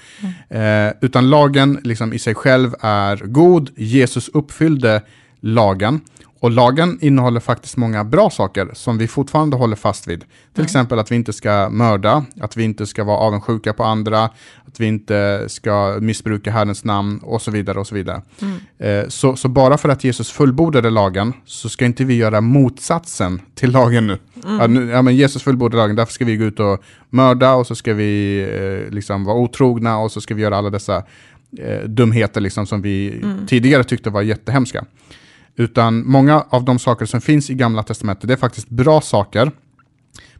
Mm. 0.50 0.88
Eh, 0.88 0.94
utan 1.01 1.30
lagen 1.30 1.80
liksom 1.84 2.13
i 2.13 2.19
sig 2.19 2.36
själv 2.36 2.75
är 2.80 3.18
god, 3.18 3.69
Jesus 3.75 4.30
uppfyllde 4.30 5.01
lagen. 5.44 6.01
Och 6.40 6.51
lagen 6.51 6.98
innehåller 7.01 7.40
faktiskt 7.40 7.78
många 7.78 8.04
bra 8.04 8.30
saker 8.30 8.69
som 8.74 8.98
vi 8.98 9.07
fortfarande 9.07 9.56
håller 9.56 9.75
fast 9.75 10.07
vid. 10.07 10.19
Till 10.19 10.28
mm. 10.56 10.66
exempel 10.66 11.00
att 11.00 11.12
vi 11.12 11.16
inte 11.16 11.34
ska 11.34 11.69
mörda, 11.69 12.25
att 12.40 12.57
vi 12.57 12.63
inte 12.63 12.86
ska 12.86 13.04
vara 13.04 13.18
avundsjuka 13.18 13.74
på 13.74 13.84
andra, 13.84 14.24
att 14.66 14.80
vi 14.80 14.86
inte 14.86 15.45
ska 15.48 15.98
missbruka 16.01 16.51
Herrens 16.51 16.84
namn 16.84 17.19
och 17.19 17.42
så 17.42 17.51
vidare. 17.51 17.80
och 17.80 17.88
Så 17.88 17.95
vidare. 17.95 18.22
Mm. 18.42 18.57
Eh, 18.78 19.10
så, 19.10 19.36
så, 19.36 19.48
bara 19.48 19.78
för 19.78 19.90
att 19.90 20.04
Jesus 20.04 20.31
fullbordade 20.31 20.90
lagen 20.90 21.34
så 21.45 21.69
ska 21.69 21.86
inte 21.86 22.04
vi 22.04 22.16
göra 22.16 22.42
motsatsen 22.42 23.42
till 23.56 23.72
lagen 23.72 24.07
nu. 24.07 24.18
Mm. 24.45 24.90
Ja, 24.90 25.01
men 25.01 25.16
Jesus 25.16 25.44
fullbordade 25.44 25.78
lagen, 25.78 25.95
därför 25.95 26.13
ska 26.13 26.25
vi 26.25 26.38
gå 26.38 26.44
ut 26.45 26.60
och 26.60 26.84
mörda 27.10 27.54
och 27.54 27.68
så 27.68 27.75
ska 27.75 27.94
vi 27.94 28.42
eh, 28.42 28.94
liksom 28.94 29.25
vara 29.25 29.38
otrogna 29.38 29.98
och 29.98 30.12
så 30.12 30.22
ska 30.22 30.36
vi 30.36 30.42
göra 30.42 30.57
alla 30.57 30.69
dessa 30.69 31.04
eh, 31.60 31.84
dumheter 31.88 32.42
liksom, 32.42 32.66
som 32.66 32.81
vi 32.81 33.19
mm. 33.24 33.48
tidigare 33.48 33.84
tyckte 33.84 34.10
var 34.10 34.22
jättehemska. 34.22 34.86
Utan 35.56 36.08
många 36.08 36.46
av 36.50 36.64
de 36.64 36.80
saker 36.80 37.06
som 37.06 37.22
finns 37.22 37.50
i 37.50 37.54
Gamla 37.54 37.84
Testamentet, 37.84 38.28
det 38.28 38.34
är 38.34 38.38
faktiskt 38.38 38.70
bra 38.70 39.02
saker. 39.02 39.52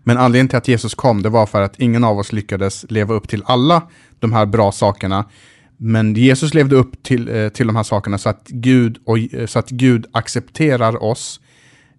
Men 0.04 0.18
anledningen 0.18 0.48
till 0.48 0.57
att 0.57 0.68
Jesus 0.68 0.95
kom, 0.95 1.21
det 1.21 1.30
var 1.30 1.45
för 1.45 1.62
att 1.62 1.80
ingen 1.80 2.04
av 2.04 2.19
oss 2.19 2.33
lyckades 2.33 2.86
leva 2.89 3.13
upp 3.13 3.27
till 3.27 3.44
alla 3.45 3.81
de 4.19 4.33
här 4.33 4.45
bra 4.45 4.71
sakerna. 4.71 5.25
Men 5.77 6.13
Jesus 6.13 6.54
levde 6.54 6.75
upp 6.75 7.04
till, 7.04 7.30
eh, 7.36 7.50
till 7.50 7.68
de 7.68 7.75
här 7.75 7.83
sakerna 7.83 8.18
så 8.18 8.30
att 8.30 8.48
Gud, 8.48 8.98
och, 9.06 9.18
eh, 9.18 9.45
så 9.45 9.60
att 9.60 9.69
Gud 9.69 10.06
accepterar 10.12 11.04
oss 11.04 11.39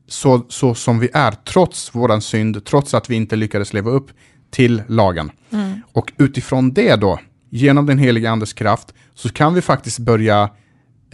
så, 0.08 0.46
så 0.48 0.74
som 0.74 0.98
vi 0.98 1.08
är, 1.12 1.30
trots 1.30 1.94
våran 1.94 2.20
synd, 2.20 2.64
trots 2.64 2.94
att 2.94 3.10
vi 3.10 3.14
inte 3.14 3.36
lyckades 3.36 3.72
leva 3.72 3.90
upp 3.90 4.10
till 4.50 4.82
lagen. 4.88 5.30
Mm. 5.50 5.80
Och 5.92 6.12
utifrån 6.16 6.72
det 6.72 6.96
då, 6.96 7.20
genom 7.50 7.86
den 7.86 7.98
heliga 7.98 8.30
andes 8.30 8.52
kraft, 8.52 8.94
så 9.14 9.28
kan 9.28 9.54
vi 9.54 9.62
faktiskt 9.62 9.98
börja 9.98 10.50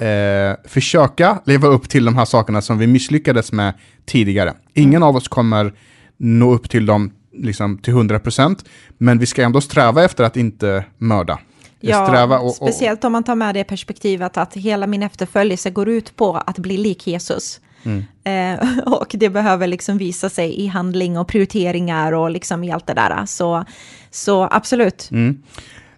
eh, 0.00 0.56
försöka 0.64 1.41
leva 1.44 1.69
upp 1.69 1.88
till 1.88 2.05
de 2.05 2.17
här 2.17 2.25
sakerna 2.25 2.62
som 2.62 2.79
vi 2.79 2.87
misslyckades 2.87 3.52
med 3.52 3.75
tidigare. 4.06 4.55
Ingen 4.75 5.02
av 5.02 5.17
oss 5.17 5.29
kommer 5.29 5.73
nå 6.17 6.52
upp 6.52 6.70
till 6.70 6.87
dem 6.87 7.12
liksom, 7.32 7.79
till 7.79 7.94
100%, 7.94 8.64
men 8.99 9.19
vi 9.19 9.26
ska 9.26 9.43
ändå 9.43 9.61
sträva 9.61 10.05
efter 10.05 10.25
att 10.25 10.37
inte 10.37 10.85
mörda. 10.99 11.38
Ja, 11.81 12.38
och, 12.38 12.47
och, 12.47 12.55
speciellt 12.55 13.05
om 13.05 13.12
man 13.12 13.25
tar 13.25 13.35
med 13.35 13.55
det 13.55 13.64
perspektivet 13.64 14.37
att 14.37 14.55
hela 14.55 14.87
min 14.87 15.02
efterföljelse 15.02 15.71
går 15.71 15.88
ut 15.88 16.16
på 16.16 16.37
att 16.37 16.59
bli 16.59 16.76
lik 16.76 17.07
Jesus. 17.07 17.61
Mm. 17.83 18.04
Eh, 18.25 18.78
och 18.87 19.14
det 19.19 19.30
behöver 19.30 19.66
liksom 19.66 19.99
visa 19.99 20.28
sig 20.28 20.61
i 20.61 20.66
handling 20.66 21.19
och 21.19 21.28
prioriteringar 21.28 22.12
och 22.12 22.30
liksom 22.30 22.64
i 22.64 22.73
allt 22.73 22.87
det 22.87 22.95
där. 22.95 23.26
Så, 23.26 23.64
så 24.11 24.49
absolut. 24.50 25.09
Mm. 25.11 25.42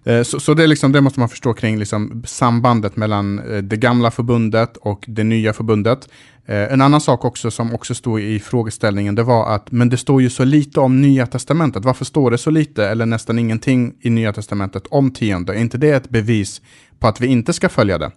Eh, 0.05 0.23
så, 0.23 0.41
så 0.41 0.55
det, 0.55 0.67
liksom, 0.67 0.93
det, 0.93 1.01
måste 1.01 1.21
man 1.21 1.29
förstå 1.29 1.55
kring 1.55 1.79
liksom, 1.79 2.23
sambandet 2.27 2.97
mellan 2.97 3.39
eh, 3.39 3.59
det 3.59 3.77
gamla 3.77 4.11
förbundet 4.11 4.77
och 4.77 5.05
det 5.09 5.25
nya 5.25 5.53
förbundet. 5.53 6.09
Eh, 6.47 6.73
en 6.73 6.81
annan 6.81 7.01
sak 7.01 7.25
också 7.25 7.51
som 7.51 7.75
också 7.75 7.95
stod 7.95 8.21
i 8.21 8.41
frågeställningen, 8.41 9.15
det 9.15 9.23
var 9.23 9.55
att 9.55 9.73
men 9.73 9.89
det 9.89 9.97
står 9.97 10.23
ju 10.23 10.31
så 10.31 10.45
lite 10.45 10.81
om 10.81 11.03
Nya 11.03 11.27
Testamentet. 11.27 11.85
Varför 11.85 12.05
står 12.05 12.31
det 12.31 12.39
så 12.39 12.51
lite 12.51 12.89
eller 12.89 13.07
nästan 13.07 13.39
ingenting 13.39 13.95
i 14.01 14.11
Nya 14.11 14.33
Testamentet 14.33 14.87
om 14.91 15.11
tionde? 15.11 15.55
Är 15.55 15.59
inte 15.59 15.79
det 15.79 15.91
ett 15.91 16.11
bevis 16.11 16.61
på 16.99 17.09
att 17.09 17.21
vi 17.21 17.27
inte 17.27 17.53
ska 17.53 17.69
följa 17.69 17.99
det? 17.99 18.11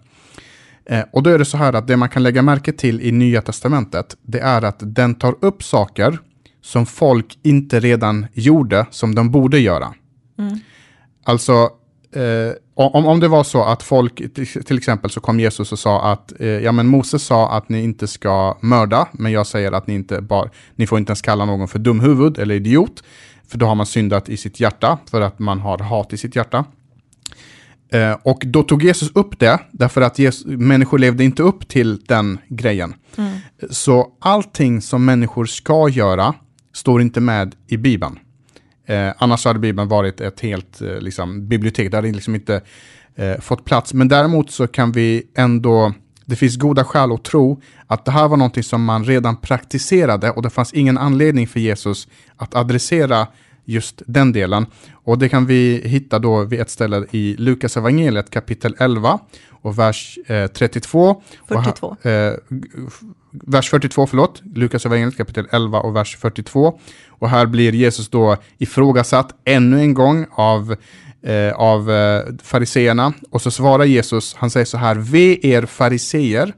Och 1.12 1.22
då 1.22 1.30
är 1.30 1.38
det 1.38 1.44
så 1.44 1.56
här 1.56 1.72
att 1.72 1.86
det 1.86 1.96
man 1.96 2.08
kan 2.08 2.22
lägga 2.22 2.42
märke 2.42 2.72
till 2.72 3.00
i 3.00 3.12
Nya 3.12 3.42
Testamentet, 3.42 4.16
det 4.22 4.40
är 4.40 4.62
att 4.62 4.76
den 4.80 5.14
tar 5.14 5.34
upp 5.40 5.62
saker 5.62 6.18
som 6.62 6.86
folk 6.86 7.38
inte 7.42 7.80
redan 7.80 8.26
gjorde 8.32 8.86
som 8.90 9.14
de 9.14 9.30
borde 9.30 9.58
göra. 9.58 9.94
Mm. 10.38 10.58
Alltså, 11.28 11.52
eh, 12.12 12.52
om, 12.74 13.06
om 13.06 13.20
det 13.20 13.28
var 13.28 13.44
så 13.44 13.64
att 13.64 13.82
folk, 13.82 14.34
till 14.66 14.76
exempel 14.76 15.10
så 15.10 15.20
kom 15.20 15.40
Jesus 15.40 15.72
och 15.72 15.78
sa 15.78 16.12
att, 16.12 16.40
eh, 16.40 16.46
ja 16.48 16.72
men 16.72 16.86
Moses 16.86 17.22
sa 17.22 17.56
att 17.56 17.68
ni 17.68 17.82
inte 17.82 18.06
ska 18.06 18.58
mörda, 18.60 19.08
men 19.12 19.32
jag 19.32 19.46
säger 19.46 19.72
att 19.72 19.86
ni 19.86 19.94
inte 19.94 20.20
bara, 20.20 20.50
ni 20.76 20.86
får 20.86 20.98
inte 20.98 21.10
ens 21.10 21.22
kalla 21.22 21.44
någon 21.44 21.68
för 21.68 21.78
dumhuvud 21.78 22.38
eller 22.38 22.54
idiot, 22.54 23.02
för 23.48 23.58
då 23.58 23.66
har 23.66 23.74
man 23.74 23.86
syndat 23.86 24.28
i 24.28 24.36
sitt 24.36 24.60
hjärta, 24.60 24.98
för 25.10 25.20
att 25.20 25.38
man 25.38 25.60
har 25.60 25.78
hat 25.78 26.12
i 26.12 26.16
sitt 26.16 26.36
hjärta. 26.36 26.64
Eh, 27.92 28.16
och 28.22 28.42
då 28.46 28.62
tog 28.62 28.82
Jesus 28.82 29.10
upp 29.14 29.38
det, 29.38 29.58
därför 29.70 30.00
att 30.00 30.18
Jesus, 30.18 30.46
människor 30.46 30.98
levde 30.98 31.24
inte 31.24 31.42
upp 31.42 31.68
till 31.68 31.98
den 31.98 32.38
grejen. 32.48 32.94
Mm. 33.16 33.38
Så 33.70 34.12
allting 34.20 34.82
som 34.82 35.04
människor 35.04 35.44
ska 35.44 35.88
göra 35.88 36.34
står 36.74 37.02
inte 37.02 37.20
med 37.20 37.54
i 37.66 37.76
Bibeln. 37.76 38.18
Eh, 38.86 39.12
annars 39.18 39.44
hade 39.44 39.58
Bibeln 39.58 39.88
varit 39.88 40.20
ett 40.20 40.40
helt 40.40 40.80
eh, 40.80 40.98
liksom, 41.00 41.48
bibliotek. 41.48 41.90
Det 41.90 41.96
hade 41.96 42.12
liksom 42.12 42.34
inte 42.34 42.60
eh, 43.14 43.40
fått 43.40 43.64
plats. 43.64 43.94
Men 43.94 44.08
däremot 44.08 44.50
så 44.50 44.66
kan 44.66 44.92
vi 44.92 45.22
ändå, 45.34 45.92
det 46.24 46.36
finns 46.36 46.56
goda 46.56 46.84
skäl 46.84 47.12
att 47.12 47.24
tro 47.24 47.60
att 47.86 48.04
det 48.04 48.10
här 48.10 48.28
var 48.28 48.36
någonting 48.36 48.62
som 48.62 48.84
man 48.84 49.04
redan 49.04 49.36
praktiserade 49.36 50.30
och 50.30 50.42
det 50.42 50.50
fanns 50.50 50.72
ingen 50.72 50.98
anledning 50.98 51.48
för 51.48 51.60
Jesus 51.60 52.08
att 52.36 52.54
adressera 52.54 53.26
just 53.66 54.02
den 54.06 54.32
delen. 54.32 54.66
Och 54.92 55.18
det 55.18 55.28
kan 55.28 55.46
vi 55.46 55.82
hitta 55.84 56.18
då 56.18 56.44
vid 56.44 56.60
ett 56.60 56.70
ställe 56.70 57.06
i 57.10 57.36
Lukas 57.38 57.76
evangeliet 57.76 58.30
kapitel 58.30 58.76
11 58.78 59.18
och 59.50 59.78
vers 59.78 60.18
eh, 60.26 60.46
32. 60.46 61.22
42. 61.48 61.86
Och, 61.86 62.06
eh, 62.06 62.34
vers 63.30 63.70
42, 63.70 64.06
förlåt. 64.06 64.42
Lukas 64.54 64.86
evangeliet 64.86 65.16
kapitel 65.16 65.46
11 65.50 65.80
och 65.80 65.96
vers 65.96 66.16
42. 66.16 66.78
Och 67.08 67.28
här 67.28 67.46
blir 67.46 67.72
Jesus 67.72 68.08
då 68.08 68.36
ifrågasatt 68.58 69.34
ännu 69.44 69.80
en 69.80 69.94
gång 69.94 70.26
av 70.30 70.76
eh, 71.22 71.52
av 71.52 71.90
eh, 71.90 72.22
fariseerna. 72.42 73.12
Och 73.30 73.42
så 73.42 73.50
svarar 73.50 73.84
Jesus, 73.84 74.34
han 74.34 74.50
säger 74.50 74.66
så 74.66 74.78
här, 74.78 74.94
ve 74.94 75.38
er 75.42 75.66
fariseer, 75.66 76.52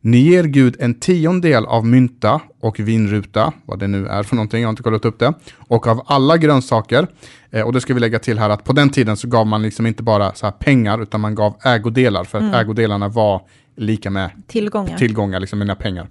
ni 0.00 0.18
ger 0.18 0.44
Gud 0.44 0.76
en 0.80 0.94
tiondel 0.94 1.66
av 1.66 1.86
mynta 1.86 2.40
och 2.64 2.80
vinruta, 2.80 3.52
vad 3.64 3.78
det 3.78 3.86
nu 3.86 4.06
är 4.06 4.22
för 4.22 4.36
någonting, 4.36 4.60
jag 4.60 4.68
har 4.68 4.70
inte 4.72 4.82
kollat 4.82 5.04
upp 5.04 5.18
det, 5.18 5.34
och 5.58 5.86
av 5.86 6.02
alla 6.06 6.36
grönsaker. 6.36 7.06
Eh, 7.50 7.62
och 7.62 7.72
det 7.72 7.80
ska 7.80 7.94
vi 7.94 8.00
lägga 8.00 8.18
till 8.18 8.38
här 8.38 8.50
att 8.50 8.64
på 8.64 8.72
den 8.72 8.90
tiden 8.90 9.16
så 9.16 9.28
gav 9.28 9.46
man 9.46 9.62
liksom 9.62 9.86
inte 9.86 10.02
bara 10.02 10.34
så 10.34 10.50
pengar, 10.50 11.02
utan 11.02 11.20
man 11.20 11.34
gav 11.34 11.56
ägodelar, 11.64 12.24
för 12.24 12.38
att 12.38 12.44
mm. 12.44 12.54
ägodelarna 12.54 13.08
var 13.08 13.42
lika 13.76 14.10
med 14.10 14.30
tillgångar, 14.46 14.96
tillgångar 14.96 15.40
liksom 15.40 15.58
mina 15.58 15.74
pengar. 15.74 16.08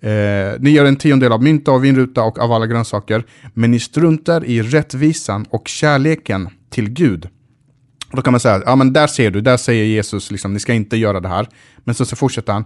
Eh, 0.00 0.60
ni 0.60 0.70
gör 0.70 0.84
en 0.84 0.96
tiondel 0.96 1.32
av 1.32 1.42
mynta 1.42 1.72
och 1.72 1.84
vinruta 1.84 2.22
och 2.22 2.38
av 2.38 2.52
alla 2.52 2.66
grönsaker, 2.66 3.24
men 3.54 3.70
ni 3.70 3.80
struntar 3.80 4.44
i 4.44 4.62
rättvisan 4.62 5.46
och 5.50 5.68
kärleken 5.68 6.48
till 6.70 6.90
Gud. 6.90 7.28
Då 8.12 8.22
kan 8.22 8.32
man 8.32 8.40
säga, 8.40 8.62
ja 8.66 8.76
men 8.76 8.92
där 8.92 9.06
ser 9.06 9.30
du, 9.30 9.40
där 9.40 9.56
säger 9.56 9.84
Jesus, 9.84 10.30
liksom, 10.30 10.52
ni 10.52 10.60
ska 10.60 10.74
inte 10.74 10.96
göra 10.96 11.20
det 11.20 11.28
här. 11.28 11.48
Men 11.78 11.94
så, 11.94 12.04
så 12.04 12.16
fortsätter 12.16 12.52
han, 12.52 12.64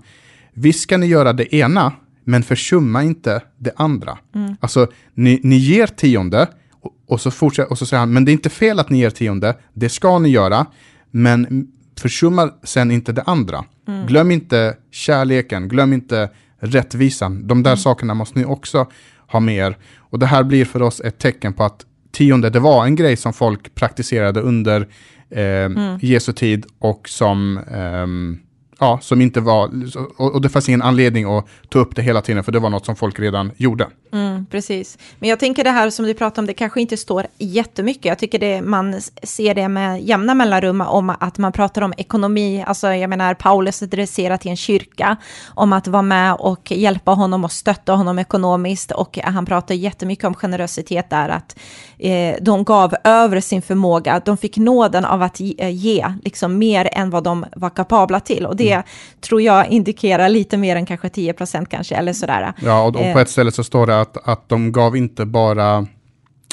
visst 0.52 0.82
ska 0.82 0.96
ni 0.96 1.06
göra 1.06 1.32
det 1.32 1.54
ena, 1.54 1.92
men 2.24 2.42
försumma 2.42 3.02
inte 3.02 3.42
det 3.58 3.72
andra. 3.76 4.18
Mm. 4.34 4.56
Alltså, 4.60 4.86
ni, 5.14 5.40
ni 5.42 5.56
ger 5.56 5.86
tionde, 5.86 6.48
och, 6.80 6.92
och, 7.06 7.20
så 7.20 7.30
fortsätter, 7.30 7.70
och 7.70 7.78
så 7.78 7.86
säger 7.86 8.00
han, 8.00 8.12
men 8.12 8.24
det 8.24 8.30
är 8.30 8.32
inte 8.32 8.50
fel 8.50 8.78
att 8.78 8.90
ni 8.90 8.98
ger 8.98 9.10
tionde, 9.10 9.56
det 9.72 9.88
ska 9.88 10.18
ni 10.18 10.28
göra, 10.28 10.66
men 11.10 11.68
försumma 12.00 12.50
sen 12.62 12.90
inte 12.90 13.12
det 13.12 13.22
andra. 13.22 13.64
Mm. 13.88 14.06
Glöm 14.06 14.30
inte 14.30 14.76
kärleken, 14.90 15.68
glöm 15.68 15.92
inte 15.92 16.30
rättvisan. 16.58 17.46
De 17.46 17.62
där 17.62 17.70
mm. 17.70 17.78
sakerna 17.78 18.14
måste 18.14 18.38
ni 18.38 18.44
också 18.44 18.86
ha 19.26 19.40
med 19.40 19.56
er. 19.56 19.76
Och 19.98 20.18
det 20.18 20.26
här 20.26 20.42
blir 20.42 20.64
för 20.64 20.82
oss 20.82 21.00
ett 21.00 21.18
tecken 21.18 21.52
på 21.52 21.64
att 21.64 21.86
tionde, 22.12 22.50
det 22.50 22.60
var 22.60 22.84
en 22.84 22.96
grej 22.96 23.16
som 23.16 23.32
folk 23.32 23.74
praktiserade 23.74 24.40
under 24.40 24.88
eh, 25.30 25.64
mm. 25.64 25.98
Jesu 26.02 26.32
tid 26.32 26.66
och 26.78 27.08
som 27.08 27.60
um, 27.72 28.38
ja, 28.82 28.98
som 29.02 29.20
inte 29.20 29.40
var, 29.40 29.70
och, 30.16 30.34
och 30.34 30.40
det 30.40 30.48
fanns 30.48 30.68
ingen 30.68 30.82
anledning 30.82 31.24
att 31.24 31.46
ta 31.68 31.78
upp 31.78 31.96
det 31.96 32.02
hela 32.02 32.22
tiden, 32.22 32.44
för 32.44 32.52
det 32.52 32.58
var 32.58 32.70
något 32.70 32.86
som 32.86 32.96
folk 32.96 33.20
redan 33.20 33.50
gjorde. 33.56 33.86
Mm, 34.12 34.46
precis. 34.46 34.98
Men 35.18 35.28
jag 35.28 35.38
tänker 35.38 35.64
det 35.64 35.70
här 35.70 35.90
som 35.90 36.04
du 36.04 36.14
pratar 36.14 36.42
om, 36.42 36.46
det 36.46 36.54
kanske 36.54 36.80
inte 36.80 36.96
står 36.96 37.26
jättemycket. 37.38 38.04
Jag 38.04 38.18
tycker 38.18 38.38
det, 38.38 38.62
man 38.62 39.00
ser 39.22 39.54
det 39.54 39.68
med 39.68 40.02
jämna 40.02 40.34
mellanrum 40.34 40.80
om 40.80 41.10
att 41.20 41.38
man 41.38 41.52
pratar 41.52 41.82
om 41.82 41.94
ekonomi. 41.96 42.64
Alltså, 42.66 42.94
jag 42.94 43.10
menar, 43.10 43.34
Paulus 43.34 43.82
adresserar 43.82 44.36
till 44.36 44.50
en 44.50 44.56
kyrka 44.56 45.16
om 45.54 45.72
att 45.72 45.86
vara 45.86 46.02
med 46.02 46.34
och 46.34 46.72
hjälpa 46.72 47.10
honom 47.10 47.44
och 47.44 47.52
stötta 47.52 47.92
honom 47.92 48.18
ekonomiskt. 48.18 48.92
Och 48.92 49.18
han 49.24 49.46
pratar 49.46 49.74
jättemycket 49.74 50.24
om 50.24 50.34
generositet 50.34 51.10
där, 51.10 51.28
att 51.28 51.58
eh, 51.98 52.36
de 52.40 52.64
gav 52.64 52.94
över 53.04 53.40
sin 53.40 53.62
förmåga. 53.62 54.22
De 54.24 54.36
fick 54.36 54.56
nåden 54.56 55.04
av 55.04 55.22
att 55.22 55.40
ge, 55.40 55.54
eh, 55.58 55.70
ge 55.70 56.14
liksom 56.24 56.58
mer 56.58 56.88
än 56.92 57.10
vad 57.10 57.24
de 57.24 57.46
var 57.56 57.70
kapabla 57.70 58.20
till. 58.20 58.46
Och 58.46 58.56
det 58.56 58.71
det 58.76 58.82
tror 59.20 59.42
jag 59.42 59.68
indikerar 59.68 60.28
lite 60.28 60.56
mer 60.56 60.76
än 60.76 60.86
kanske 60.86 61.08
10 61.08 61.32
procent 61.32 61.68
kanske, 61.68 61.94
eller 61.94 62.12
sådär. 62.12 62.52
Ja, 62.64 62.82
och, 62.82 62.86
och 62.86 63.12
på 63.12 63.18
ett 63.18 63.28
eh. 63.28 63.30
ställe 63.30 63.52
så 63.52 63.64
står 63.64 63.86
det 63.86 64.00
att, 64.00 64.28
att 64.28 64.48
de 64.48 64.72
gav 64.72 64.96
inte 64.96 65.26
bara 65.26 65.86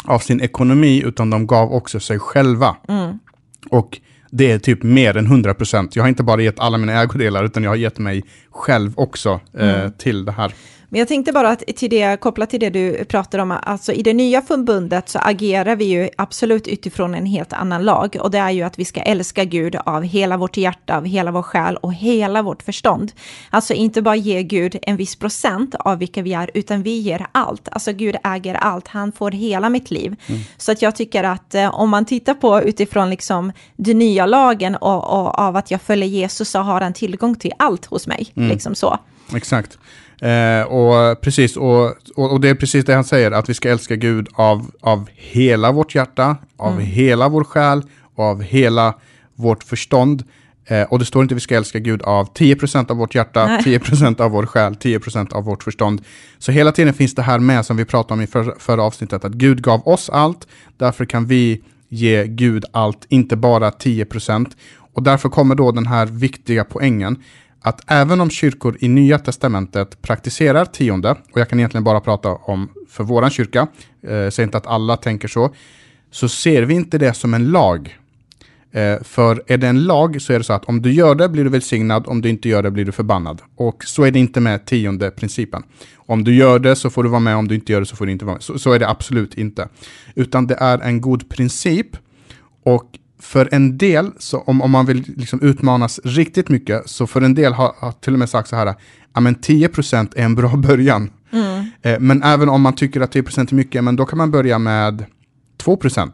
av 0.03 0.19
sin 0.19 0.41
ekonomi, 0.41 1.03
utan 1.05 1.29
de 1.29 1.47
gav 1.47 1.73
också 1.73 1.99
sig 1.99 2.19
själva. 2.19 2.75
Mm. 2.87 3.19
Och 3.69 3.99
det 4.31 4.51
är 4.51 4.59
typ 4.59 4.83
mer 4.83 5.17
än 5.17 5.25
100 5.25 5.53
procent. 5.53 5.95
Jag 5.95 6.03
har 6.03 6.09
inte 6.09 6.23
bara 6.23 6.41
gett 6.41 6.59
alla 6.59 6.77
mina 6.77 7.01
ägodelar, 7.01 7.43
utan 7.43 7.63
jag 7.63 7.71
har 7.71 7.75
gett 7.75 7.99
mig 7.99 8.23
själv 8.51 8.93
också 8.95 9.39
eh, 9.57 9.79
mm. 9.79 9.91
till 9.91 10.25
det 10.25 10.31
här. 10.31 10.53
Men 10.89 10.99
jag 10.99 11.07
tänkte 11.07 11.31
bara 11.31 11.49
att 11.49 11.59
till 11.59 11.89
det, 11.89 12.19
kopplat 12.19 12.49
till 12.49 12.59
det 12.59 12.69
du 12.69 13.05
pratar 13.05 13.39
om, 13.39 13.51
alltså 13.63 13.91
i 13.91 14.03
det 14.03 14.13
nya 14.13 14.41
förbundet 14.41 15.09
så 15.09 15.19
agerar 15.19 15.75
vi 15.75 15.85
ju 15.85 16.09
absolut 16.17 16.67
utifrån 16.67 17.15
en 17.15 17.25
helt 17.25 17.53
annan 17.53 17.83
lag 17.83 18.17
och 18.19 18.31
det 18.31 18.37
är 18.37 18.49
ju 18.49 18.63
att 18.63 18.79
vi 18.79 18.85
ska 18.85 19.01
älska 19.01 19.43
Gud 19.43 19.75
av 19.85 20.03
hela 20.03 20.37
vårt 20.37 20.57
hjärta, 20.57 20.97
av 20.97 21.05
hela 21.05 21.31
vår 21.31 21.41
själ 21.41 21.77
och 21.77 21.93
hela 21.93 22.41
vårt 22.41 22.63
förstånd. 22.63 23.11
Alltså 23.49 23.73
inte 23.73 24.01
bara 24.01 24.15
ge 24.15 24.43
Gud 24.43 24.77
en 24.81 24.97
viss 24.97 25.15
procent 25.15 25.75
av 25.75 25.97
vilka 25.97 26.21
vi 26.21 26.33
är, 26.33 26.51
utan 26.53 26.83
vi 26.83 26.99
ger 26.99 27.27
allt. 27.31 27.69
Alltså 27.71 27.93
Gud 27.93 28.15
äger 28.23 28.55
allt, 28.55 28.87
han 28.87 29.11
får 29.11 29.31
hela 29.31 29.69
mitt 29.69 29.91
liv. 29.91 30.15
Mm. 30.27 30.41
Så 30.57 30.71
att 30.71 30.81
jag 30.81 30.95
tycker 30.95 31.23
att 31.23 31.55
eh, 31.55 31.79
om 31.79 31.89
man 31.89 32.05
tittar 32.05 32.33
på 32.33 32.61
utifrån 32.61 33.09
liksom 33.09 33.51
den 33.75 33.99
nya 33.99 34.25
lagen 34.25 34.75
och, 34.75 35.21
och, 35.21 35.39
av 35.39 35.55
att 35.55 35.71
jag 35.71 35.81
följer 35.81 36.09
Jesus 36.09 36.49
så 36.49 36.59
har 36.59 36.81
han 36.81 36.93
tillgång 36.93 37.35
till 37.35 37.53
allt 37.59 37.85
hos 37.85 38.07
mig. 38.07 38.31
Mm. 38.35 38.49
Liksom 38.49 38.75
så. 38.75 38.99
Exakt. 39.35 39.77
Eh, 40.21 40.63
och, 40.63 41.21
precis, 41.21 41.57
och, 41.57 41.85
och, 42.15 42.31
och, 42.31 42.41
det 42.41 42.49
är 42.49 42.55
precis 42.55 42.85
det 42.85 42.93
han 42.93 43.03
säger, 43.03 43.31
att 43.31 43.49
vi 43.49 43.53
ska 43.53 43.69
älska 43.69 43.95
Gud 43.95 44.27
av, 44.33 44.71
av 44.81 45.09
hela 45.15 45.71
vårt 45.71 45.95
hjärta, 45.95 46.37
av 46.57 46.73
mm. 46.73 46.85
hela 46.85 47.29
vår 47.29 47.43
själ 47.43 47.81
och 48.15 48.23
av 48.23 48.41
hela 48.41 48.93
vårt 49.35 49.63
förstånd. 49.63 50.23
Eh, 50.65 50.83
och 50.83 50.99
det 50.99 51.05
står 51.05 51.21
inte 51.21 51.33
att 51.33 51.37
vi 51.37 51.41
ska 51.41 51.55
älska 51.55 51.79
Gud 51.79 52.01
av 52.01 52.33
10% 52.33 52.91
av 52.91 52.97
vårt 52.97 53.15
hjärta, 53.15 53.45
Nej. 53.45 53.61
10% 53.79 54.21
av 54.21 54.31
vår 54.31 54.45
själ, 54.45 54.73
10% 54.73 55.33
av 55.33 55.43
vårt 55.43 55.63
förstånd. 55.63 56.01
Så 56.39 56.51
hela 56.51 56.71
tiden 56.71 56.93
finns 56.93 57.15
det 57.15 57.21
här 57.21 57.39
med 57.39 57.65
som 57.65 57.77
vi 57.77 57.85
pratade 57.85 58.13
om 58.13 58.21
i 58.21 58.27
för, 58.27 58.55
förra 58.59 58.83
avsnittet, 58.83 59.25
att 59.25 59.31
Gud 59.31 59.61
gav 59.61 59.87
oss 59.87 60.09
allt, 60.09 60.47
därför 60.77 61.05
kan 61.05 61.25
vi 61.25 61.61
ge 61.89 62.27
Gud 62.27 62.65
allt, 62.71 63.05
inte 63.09 63.35
bara 63.35 63.69
10%. 63.69 64.51
Och 64.93 65.03
därför 65.03 65.29
kommer 65.29 65.55
då 65.55 65.71
den 65.71 65.87
här 65.87 66.05
viktiga 66.05 66.63
poängen, 66.63 67.23
att 67.61 67.81
även 67.87 68.21
om 68.21 68.29
kyrkor 68.29 68.77
i 68.79 68.87
Nya 68.87 69.19
Testamentet 69.19 70.01
praktiserar 70.01 70.65
tionde, 70.65 71.11
och 71.11 71.39
jag 71.39 71.49
kan 71.49 71.59
egentligen 71.59 71.83
bara 71.83 71.99
prata 71.99 72.29
om 72.29 72.69
för 72.89 73.03
våran 73.03 73.29
kyrka, 73.29 73.67
eh, 74.07 74.29
säg 74.29 74.43
inte 74.43 74.57
att 74.57 74.67
alla 74.67 74.97
tänker 74.97 75.27
så, 75.27 75.53
så 76.11 76.29
ser 76.29 76.61
vi 76.61 76.73
inte 76.73 76.97
det 76.97 77.13
som 77.13 77.33
en 77.33 77.51
lag. 77.51 77.97
Eh, 78.71 79.03
för 79.03 79.43
är 79.47 79.57
det 79.57 79.67
en 79.67 79.83
lag 79.83 80.21
så 80.21 80.33
är 80.33 80.37
det 80.37 80.43
så 80.43 80.53
att 80.53 80.65
om 80.65 80.81
du 80.81 80.91
gör 80.91 81.15
det 81.15 81.29
blir 81.29 81.43
du 81.43 81.49
välsignad, 81.49 82.07
om 82.07 82.21
du 82.21 82.29
inte 82.29 82.49
gör 82.49 82.63
det 82.63 82.71
blir 82.71 82.85
du 82.85 82.91
förbannad. 82.91 83.41
Och 83.55 83.83
så 83.83 84.03
är 84.03 84.11
det 84.11 84.19
inte 84.19 84.39
med 84.39 84.65
tionde 84.65 85.11
principen. 85.11 85.63
Om 85.95 86.23
du 86.23 86.35
gör 86.35 86.59
det 86.59 86.75
så 86.75 86.89
får 86.89 87.03
du 87.03 87.09
vara 87.09 87.19
med, 87.19 87.35
om 87.35 87.47
du 87.47 87.55
inte 87.55 87.71
gör 87.71 87.79
det 87.79 87.85
så 87.85 87.95
får 87.95 88.05
du 88.05 88.11
inte 88.11 88.25
vara 88.25 88.35
med. 88.35 88.43
Så, 88.43 88.59
så 88.59 88.71
är 88.71 88.79
det 88.79 88.89
absolut 88.89 89.33
inte. 89.33 89.67
Utan 90.15 90.47
det 90.47 90.55
är 90.55 90.79
en 90.79 91.01
god 91.01 91.29
princip 91.29 91.87
och 92.63 92.98
för 93.19 93.49
en 93.51 93.77
del, 93.77 94.11
så 94.17 94.39
om, 94.39 94.61
om 94.61 94.71
man 94.71 94.85
vill 94.85 95.13
liksom 95.17 95.41
utmanas 95.41 95.99
riktigt 96.03 96.49
mycket, 96.49 96.89
så 96.89 97.07
för 97.07 97.21
en 97.21 97.33
del 97.33 97.53
har, 97.53 97.73
har 97.77 97.91
till 97.91 98.13
och 98.13 98.19
med 98.19 98.29
sagt 98.29 98.49
så 98.49 98.55
här, 98.55 98.75
ja 99.13 99.19
men 99.21 99.35
10% 99.35 100.13
är 100.15 100.23
en 100.23 100.35
bra 100.35 100.49
början. 100.57 101.09
Mm. 101.31 101.65
Eh, 101.81 101.99
men 101.99 102.23
även 102.23 102.49
om 102.49 102.61
man 102.61 102.75
tycker 102.75 103.01
att 103.01 103.15
10% 103.15 103.51
är 103.51 103.55
mycket, 103.55 103.83
men 103.83 103.95
då 103.95 104.05
kan 104.05 104.17
man 104.17 104.31
börja 104.31 104.59
med 104.59 105.05
2%, 105.63 106.11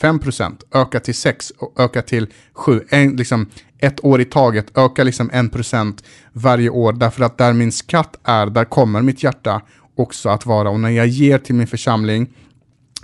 5%, 0.00 0.56
öka 0.74 1.00
till 1.00 1.14
6 1.14 1.50
och 1.50 1.80
öka 1.80 2.02
till 2.02 2.26
7. 2.52 2.80
En, 2.88 3.16
liksom, 3.16 3.46
ett 3.78 4.04
år 4.04 4.20
i 4.20 4.24
taget, 4.24 4.78
öka 4.78 5.04
liksom 5.04 5.30
1% 5.30 6.04
varje 6.32 6.70
år, 6.70 6.92
därför 6.92 7.24
att 7.24 7.38
där 7.38 7.52
min 7.52 7.72
skatt 7.72 8.16
är, 8.24 8.46
där 8.46 8.64
kommer 8.64 9.02
mitt 9.02 9.22
hjärta 9.22 9.62
också 9.96 10.28
att 10.28 10.46
vara. 10.46 10.70
Och 10.70 10.80
när 10.80 10.90
jag 10.90 11.06
ger 11.06 11.38
till 11.38 11.54
min 11.54 11.66
församling, 11.66 12.34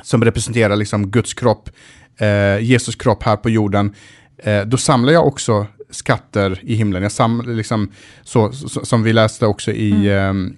som 0.02 0.25
representerar 0.25 0.76
liksom 0.76 1.11
Guds 1.11 1.34
kropp, 1.34 1.70
eh, 2.19 2.59
Jesus 2.59 2.97
kropp 2.97 3.23
här 3.23 3.37
på 3.37 3.50
jorden, 3.50 3.95
eh, 4.38 4.62
då 4.62 4.76
samlar 4.76 5.12
jag 5.12 5.26
också 5.26 5.66
skatter 5.90 6.61
i 6.62 6.75
himlen. 6.75 7.02
Jag 7.02 7.12
samlar, 7.12 7.54
liksom, 7.54 7.90
så, 8.23 8.52
så, 8.52 8.85
som 8.85 9.02
vi 9.02 9.12
läste 9.12 9.47
också 9.47 9.71
i, 9.73 10.11
mm. 10.11 10.47
eh, 10.47 10.52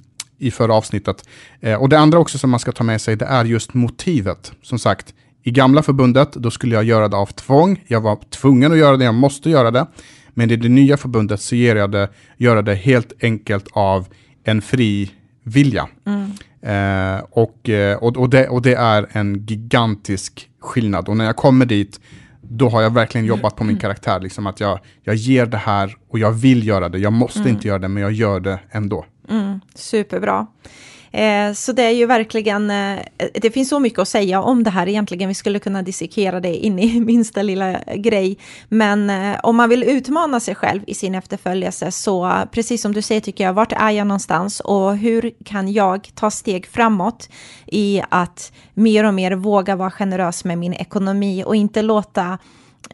i 0.46 0.50
förra 0.50 0.74
avsnittet. 0.74 1.28
Eh, 1.60 1.74
och 1.74 1.88
det 1.88 1.98
andra 1.98 2.18
också 2.18 2.38
som 2.38 2.50
man 2.50 2.60
ska 2.60 2.72
ta 2.72 2.84
med 2.84 3.00
sig, 3.00 3.16
det 3.16 3.24
är 3.24 3.44
just 3.44 3.74
motivet. 3.74 4.52
Som 4.62 4.78
sagt, 4.78 5.14
i 5.42 5.50
gamla 5.50 5.82
förbundet, 5.82 6.32
då 6.32 6.50
skulle 6.50 6.74
jag 6.74 6.84
göra 6.84 7.08
det 7.08 7.16
av 7.16 7.26
tvång. 7.26 7.84
Jag 7.86 8.00
var 8.00 8.18
tvungen 8.30 8.72
att 8.72 8.78
göra 8.78 8.96
det, 8.96 9.04
jag 9.04 9.14
måste 9.14 9.50
göra 9.50 9.70
det. 9.70 9.86
Men 10.34 10.50
i 10.50 10.56
det 10.56 10.68
nya 10.68 10.96
förbundet 10.96 11.40
så 11.40 11.56
ger 11.56 11.76
jag 11.76 11.90
det, 11.90 12.08
gör 12.36 12.56
jag 12.56 12.64
det 12.64 12.74
helt 12.74 13.12
enkelt 13.22 13.68
av 13.72 14.06
en 14.44 14.62
fri 14.62 15.10
vilja. 15.44 15.88
Mm. 16.06 16.30
Eh, 16.62 17.24
och, 17.30 17.68
eh, 17.68 17.96
och, 17.96 18.16
och, 18.16 18.30
det, 18.30 18.48
och 18.48 18.62
det 18.62 18.74
är 18.74 19.06
en 19.12 19.46
gigantisk 19.46 20.50
skillnad. 20.60 21.08
Och 21.08 21.16
när 21.16 21.24
jag 21.24 21.36
kommer 21.36 21.66
dit, 21.66 22.00
då 22.40 22.68
har 22.68 22.82
jag 22.82 22.94
verkligen 22.94 23.26
jobbat 23.26 23.56
på 23.56 23.64
min 23.64 23.78
karaktär. 23.78 24.20
Liksom 24.20 24.46
att 24.46 24.60
jag, 24.60 24.78
jag 25.02 25.14
ger 25.14 25.46
det 25.46 25.56
här 25.56 25.96
och 26.08 26.18
jag 26.18 26.32
vill 26.32 26.66
göra 26.66 26.88
det. 26.88 26.98
Jag 26.98 27.12
måste 27.12 27.40
mm. 27.40 27.52
inte 27.52 27.68
göra 27.68 27.78
det, 27.78 27.88
men 27.88 28.02
jag 28.02 28.12
gör 28.12 28.40
det 28.40 28.58
ändå. 28.70 29.04
Mm, 29.28 29.60
superbra. 29.74 30.46
Eh, 31.14 31.52
så 31.52 31.72
det 31.72 31.82
är 31.82 31.90
ju 31.90 32.06
verkligen, 32.06 32.70
eh, 32.70 32.98
det 33.34 33.50
finns 33.50 33.68
så 33.68 33.78
mycket 33.78 33.98
att 33.98 34.08
säga 34.08 34.42
om 34.42 34.62
det 34.62 34.70
här 34.70 34.88
egentligen. 34.88 35.28
Vi 35.28 35.34
skulle 35.34 35.58
kunna 35.58 35.82
dissekera 35.82 36.40
det 36.40 36.56
in 36.56 36.78
i 36.78 37.00
minsta 37.06 37.42
lilla 37.42 37.80
grej. 37.96 38.38
Men 38.68 39.10
eh, 39.10 39.36
om 39.42 39.56
man 39.56 39.68
vill 39.68 39.82
utmana 39.82 40.40
sig 40.40 40.54
själv 40.54 40.82
i 40.86 40.94
sin 40.94 41.14
efterföljelse 41.14 41.90
så, 41.90 42.42
precis 42.52 42.82
som 42.82 42.92
du 42.92 43.02
säger 43.02 43.20
tycker 43.20 43.44
jag, 43.44 43.52
vart 43.52 43.72
är 43.72 43.90
jag 43.90 44.06
någonstans 44.06 44.60
och 44.60 44.96
hur 44.96 45.30
kan 45.44 45.72
jag 45.72 46.10
ta 46.14 46.30
steg 46.30 46.66
framåt 46.66 47.28
i 47.66 48.02
att 48.08 48.52
mer 48.74 49.04
och 49.04 49.14
mer 49.14 49.32
våga 49.32 49.76
vara 49.76 49.90
generös 49.90 50.44
med 50.44 50.58
min 50.58 50.74
ekonomi 50.74 51.44
och 51.46 51.56
inte 51.56 51.82
låta 51.82 52.38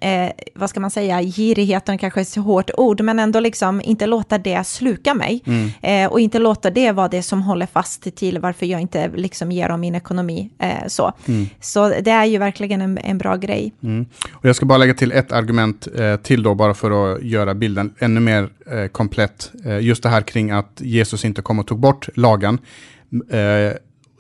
eh, 0.01 0.31
vad 0.55 0.71
ska 0.71 0.81
man 0.81 0.91
säga, 0.91 1.23
girigheten 1.23 1.99
kanske 1.99 2.21
är 2.21 2.23
ett 2.23 2.37
hårt 2.37 2.71
ord, 2.77 3.01
men 3.01 3.19
ändå 3.19 3.41
liksom 3.41 3.81
inte 3.85 4.07
låta 4.07 4.39
det 4.39 4.67
sluka 4.67 5.15
mig. 5.15 5.43
Mm. 5.47 5.71
Eh, 5.83 6.13
och 6.13 6.21
inte 6.21 6.39
låta 6.39 6.71
det 6.71 6.93
vara 6.93 7.09
det 7.09 7.23
som 7.23 7.43
håller 7.43 7.67
fast 7.67 8.17
till 8.17 8.39
varför 8.39 8.67
jag 8.67 8.81
inte 8.81 9.11
liksom 9.17 9.53
ger 9.53 9.71
om 9.71 9.81
min 9.81 9.95
ekonomi. 9.95 10.51
Eh, 10.59 10.87
så. 10.87 11.13
Mm. 11.27 11.47
så 11.61 11.89
det 11.89 12.11
är 12.11 12.25
ju 12.25 12.39
verkligen 12.39 12.81
en, 12.81 12.99
en 12.99 13.19
bra 13.19 13.37
grej. 13.37 13.73
Mm. 13.83 14.07
Och 14.33 14.49
jag 14.49 14.57
ska 14.57 14.67
bara 14.67 14.79
lägga 14.79 14.95
till 14.95 15.13
ett 15.13 15.33
argument 15.33 15.89
eh, 15.99 16.17
till 16.17 16.43
då, 16.43 16.55
bara 16.55 16.75
för 16.75 17.15
att 17.15 17.23
göra 17.23 17.55
bilden 17.55 17.95
ännu 17.99 18.21
mer 18.21 18.49
eh, 18.71 18.87
komplett. 18.87 19.53
Eh, 19.65 19.81
just 19.81 20.03
det 20.03 20.09
här 20.09 20.23
kring 20.23 20.51
att 20.51 20.81
Jesus 20.81 21.25
inte 21.25 21.43
kom 21.43 21.59
och 21.59 21.67
tog 21.67 21.79
bort 21.79 22.09
lagen. 22.15 22.59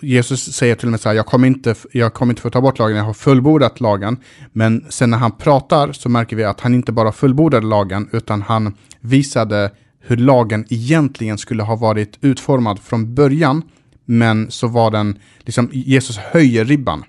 Jesus 0.02 0.52
säger 0.52 0.74
till 0.74 0.88
och 0.88 0.90
med 0.90 1.00
så 1.00 1.08
här, 1.08 1.16
jag 1.16 1.26
kommer 1.26 1.46
inte, 1.46 1.74
jag 1.92 2.14
kommer 2.14 2.32
inte 2.32 2.42
få 2.42 2.50
ta 2.50 2.60
bort 2.60 2.78
lagen, 2.78 2.96
jag 2.96 3.04
har 3.04 3.14
fullbordat 3.14 3.80
lagen. 3.80 4.16
Men 4.52 4.84
sen 4.88 5.10
när 5.10 5.18
han 5.18 5.32
pratar 5.32 5.92
så 5.92 6.08
märker 6.08 6.36
vi 6.36 6.44
att 6.44 6.60
han 6.60 6.74
inte 6.74 6.92
bara 6.92 7.12
fullbordade 7.12 7.66
lagen, 7.66 8.08
utan 8.12 8.42
han 8.42 8.74
visade 9.00 9.70
hur 10.00 10.16
lagen 10.16 10.64
egentligen 10.68 11.38
skulle 11.38 11.62
ha 11.62 11.76
varit 11.76 12.18
utformad 12.20 12.78
från 12.78 13.14
början. 13.14 13.62
Men 14.04 14.50
så 14.50 14.66
var 14.66 14.90
den, 14.90 15.18
liksom 15.38 15.70
Jesus 15.72 16.16
höjer 16.16 16.64
ribban. 16.64 17.04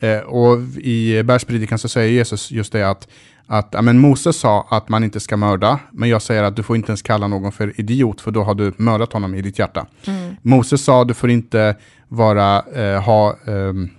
Eh, 0.00 0.18
och 0.18 0.58
i 0.76 1.22
bergspredikan 1.22 1.78
så 1.78 1.88
säger 1.88 2.12
Jesus 2.12 2.50
just 2.50 2.72
det 2.72 2.90
att, 2.90 3.08
att 3.46 3.68
ja, 3.72 3.82
men 3.82 3.98
Moses 3.98 4.36
sa 4.36 4.66
att 4.70 4.88
man 4.88 5.04
inte 5.04 5.20
ska 5.20 5.36
mörda, 5.36 5.78
men 5.92 6.08
jag 6.08 6.22
säger 6.22 6.42
att 6.42 6.56
du 6.56 6.62
får 6.62 6.76
inte 6.76 6.90
ens 6.90 7.02
kalla 7.02 7.28
någon 7.28 7.52
för 7.52 7.80
idiot, 7.80 8.20
för 8.20 8.30
då 8.30 8.42
har 8.42 8.54
du 8.54 8.72
mördat 8.76 9.12
honom 9.12 9.34
i 9.34 9.42
ditt 9.42 9.58
hjärta. 9.58 9.86
Mm. 10.06 10.36
Moses 10.42 10.84
sa 10.84 11.02
att 11.02 11.08
du 11.08 11.14
får 11.14 11.30
inte 11.30 11.76
vara, 12.08 12.62
eh, 12.74 13.02
ha... 13.02 13.36
Um, 13.44 13.90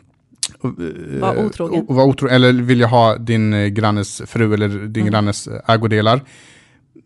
var 1.19 1.45
otrogen. 1.45 1.85
Var 1.89 2.05
otro, 2.05 2.27
eller 2.27 2.53
vilja 2.53 2.87
ha 2.87 3.17
din 3.17 3.53
eh, 3.53 3.67
grannes 3.67 4.21
fru 4.25 4.53
eller 4.53 4.69
din 4.69 5.01
mm. 5.01 5.11
grannes 5.11 5.49
ägodelar. 5.67 6.21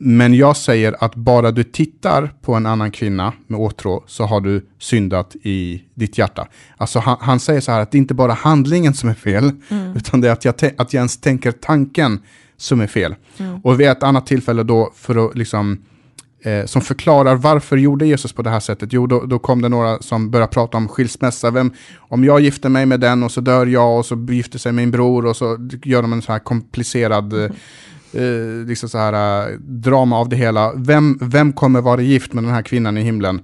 Men 0.04 0.34
jag 0.34 0.58
säger 0.58 0.96
att 1.04 1.16
bara 1.16 1.52
du 1.52 1.64
tittar 1.64 2.34
på 2.42 2.54
en 2.54 2.66
annan 2.66 2.92
kvinna 2.92 3.34
med 3.48 3.60
åtrå 3.60 4.04
så 4.08 4.26
har 4.26 4.42
du 4.42 4.66
syndat 4.80 5.36
i 5.44 5.84
ditt 5.94 6.18
hjärta. 6.18 6.48
Alltså 6.78 7.00
han, 7.00 7.18
han 7.20 7.40
säger 7.40 7.62
så 7.62 7.72
här 7.72 7.80
att 7.80 7.92
det 7.92 7.96
är 7.96 8.00
inte 8.00 8.14
bara 8.14 8.34
handlingen 8.34 8.94
som 8.94 9.10
är 9.10 9.14
fel, 9.14 9.52
mm. 9.70 9.96
utan 9.96 10.22
det 10.22 10.28
är 10.28 10.32
att 10.32 10.46
jag, 10.46 10.56
att 10.78 10.94
jag 10.94 11.00
ens 11.00 11.18
tänker 11.18 11.52
tanken 11.52 12.20
som 12.58 12.82
är 12.82 12.88
fel. 12.88 13.16
Mm. 13.38 13.60
Och 13.64 13.80
vid 13.80 13.88
ett 13.88 14.04
annat 14.04 14.28
tillfälle 14.28 14.64
då, 14.64 14.92
för 14.96 15.26
att 15.26 15.36
liksom 15.36 15.78
eh, 16.44 16.66
som 16.66 16.82
förklarar 16.82 17.36
varför 17.36 17.78
gjorde 17.78 18.06
Jesus 18.06 18.34
på 18.34 18.42
det 18.42 18.50
här 18.50 18.60
sättet. 18.60 18.94
Jo, 18.94 19.08
då, 19.08 19.26
då 19.26 19.40
kom 19.40 19.62
det 19.62 19.70
några 19.70 20.02
som 20.02 20.32
började 20.32 20.52
prata 20.52 20.78
om 20.78 20.88
skilsmässa. 20.88 21.52
Vem, 21.52 21.72
om 21.98 22.24
jag 22.24 22.40
gifter 22.40 22.70
mig 22.70 22.86
med 22.86 23.00
den 23.00 23.24
och 23.24 23.32
så 23.32 23.42
dör 23.42 23.66
jag 23.66 23.98
och 23.98 24.06
så 24.06 24.28
gifter 24.30 24.60
sig 24.60 24.72
min 24.72 24.92
bror 24.92 25.26
och 25.26 25.36
så 25.36 25.70
gör 25.84 26.02
de 26.02 26.14
en 26.14 26.22
så 26.22 26.32
här 26.32 26.40
komplicerad 26.40 27.34
mm. 27.34 27.52
eh, 28.14 28.68
liksom 28.68 28.90
så 28.90 28.98
här, 28.98 29.50
eh, 29.50 29.58
drama 29.60 30.18
av 30.18 30.30
det 30.30 30.36
hela. 30.36 30.74
Vem, 30.76 31.18
vem 31.22 31.54
kommer 31.54 31.82
vara 31.82 32.02
gift 32.02 32.34
med 32.34 32.44
den 32.44 32.54
här 32.54 32.62
kvinnan 32.62 32.98
i 32.98 33.02
himlen? 33.02 33.42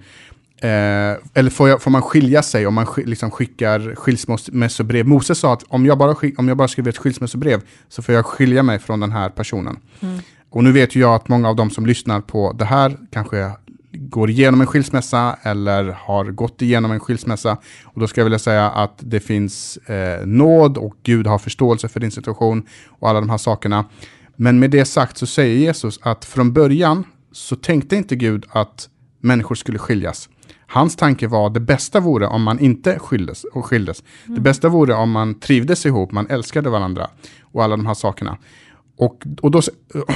Eh, 0.62 1.18
eller 1.34 1.50
får, 1.50 1.70
jag, 1.70 1.82
får, 1.82 1.92
man 1.92 2.02
skilja 2.02 2.44
sig 2.44 2.68
om 2.68 2.74
man 2.74 2.86
sk, 2.86 2.98
liksom 3.06 3.32
skickar 3.32 3.96
skilsmässobrev? 3.96 5.08
Moses 5.08 5.40
sa 5.40 5.54
att 5.54 5.64
om 5.68 5.86
jag, 5.86 5.98
bara 5.98 6.16
om 6.38 6.48
jag 6.48 6.58
bara 6.58 6.68
skriver 6.68 6.90
ett 6.90 6.98
skilsmässobrev 6.98 7.62
så 7.90 8.02
får 8.02 8.16
jag 8.16 8.26
skilja 8.26 8.64
mig 8.64 8.80
från 8.80 9.00
den 9.00 9.12
här 9.12 9.30
personen. 9.30 9.78
Mm. 10.00 10.20
Och 10.50 10.64
nu 10.64 10.72
vet 10.72 10.96
ju 10.96 11.00
jag 11.00 11.16
att 11.16 11.28
många 11.28 11.50
av 11.50 11.56
de 11.56 11.70
som 11.70 11.86
lyssnar 11.86 12.22
på 12.22 12.54
det 12.54 12.66
här 12.66 12.98
kanske 13.12 13.52
går 13.92 14.30
igenom 14.30 14.62
en 14.62 14.68
skilsmässa 14.68 15.38
eller 15.42 15.84
har 15.84 16.26
gått 16.26 16.62
igenom 16.62 16.92
en 16.92 17.00
skilsmässa. 17.00 17.58
Och 17.86 18.00
då 18.00 18.08
ska 18.08 18.22
jag 18.22 18.26
vilja 18.26 18.40
säga 18.40 18.70
att 18.70 18.94
det 19.00 19.20
finns 19.20 19.78
eh, 19.78 20.26
nåd 20.26 20.78
och 20.78 20.96
Gud 21.04 21.28
har 21.28 21.38
förståelse 21.38 21.88
för 21.88 22.00
din 22.00 22.12
situation 22.12 22.66
och 23.00 23.10
alla 23.10 23.20
de 23.20 23.30
här 23.30 23.38
sakerna. 23.38 23.86
Men 24.36 24.60
med 24.60 24.72
det 24.72 24.86
sagt 24.86 25.18
så 25.18 25.26
säger 25.26 25.56
Jesus 25.56 26.00
att 26.02 26.26
från 26.26 26.54
början 26.54 27.04
så 27.32 27.56
tänkte 27.56 27.96
inte 27.96 28.16
Gud 28.16 28.46
att 28.50 28.90
människor 29.22 29.56
skulle 29.56 29.80
skiljas. 29.80 30.30
Hans 30.68 30.96
tanke 30.96 31.28
var 31.28 31.50
det 31.50 31.60
bästa 31.60 32.00
vore 32.00 32.28
om 32.28 32.44
man 32.44 32.60
inte 32.60 33.00
skildes. 33.00 33.44
Och 33.44 33.66
skildes. 33.66 34.04
Mm. 34.26 34.36
Det 34.36 34.42
bästa 34.42 34.70
vore 34.70 34.94
om 34.94 35.12
man 35.12 35.40
trivdes 35.40 35.86
ihop, 35.86 36.12
man 36.12 36.28
älskade 36.28 36.70
varandra 36.70 37.10
och 37.42 37.64
alla 37.64 37.78
de 37.78 37.86
här 37.86 37.94
sakerna. 37.94 38.38
Och, 38.98 39.28
och, 39.42 39.52
då, 39.52 39.62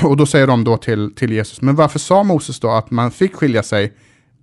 och 0.04 0.18
då 0.18 0.26
säger 0.26 0.48
de 0.48 0.64
då 0.64 0.78
till, 0.78 1.16
till 1.16 1.32
Jesus, 1.32 1.62
men 1.62 1.76
varför 1.76 2.00
sa 2.00 2.24
Moses 2.24 2.60
då 2.60 2.70
att 2.70 2.92
man 2.92 3.12
fick 3.12 3.36
skilja 3.36 3.64
sig 3.64 3.94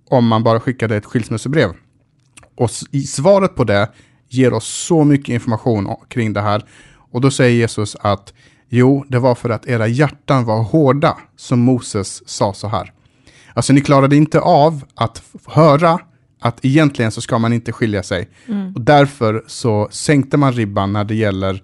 om 0.09 0.27
man 0.27 0.43
bara 0.43 0.59
skickade 0.59 0.95
ett 0.95 1.05
skilsmässobrev? 1.05 1.69
Och 2.55 2.71
svaret 3.07 3.55
på 3.55 3.63
det 3.63 3.89
ger 4.29 4.53
oss 4.53 4.67
så 4.67 5.03
mycket 5.03 5.29
information 5.29 5.95
kring 6.07 6.33
det 6.33 6.41
här. 6.41 6.63
Och 7.11 7.21
då 7.21 7.31
säger 7.31 7.57
Jesus 7.57 7.95
att 7.99 8.33
jo, 8.69 9.05
det 9.07 9.19
var 9.19 9.35
för 9.35 9.49
att 9.49 9.67
era 9.67 9.87
hjärtan 9.87 10.45
var 10.45 10.63
hårda 10.63 11.17
som 11.35 11.59
Moses 11.59 12.29
sa 12.29 12.53
så 12.53 12.67
här. 12.67 12.93
Alltså 13.53 13.73
ni 13.73 13.81
klarade 13.81 14.15
inte 14.15 14.39
av 14.39 14.83
att 14.95 15.23
höra 15.45 15.99
att 16.41 16.65
egentligen 16.65 17.11
så 17.11 17.21
ska 17.21 17.39
man 17.39 17.53
inte 17.53 17.71
skilja 17.71 18.03
sig. 18.03 18.29
Mm. 18.47 18.75
Och 18.75 18.81
därför 18.81 19.43
så 19.47 19.87
sänkte 19.91 20.37
man 20.37 20.53
ribban 20.53 20.93
när 20.93 21.03
det 21.03 21.15
gäller 21.15 21.63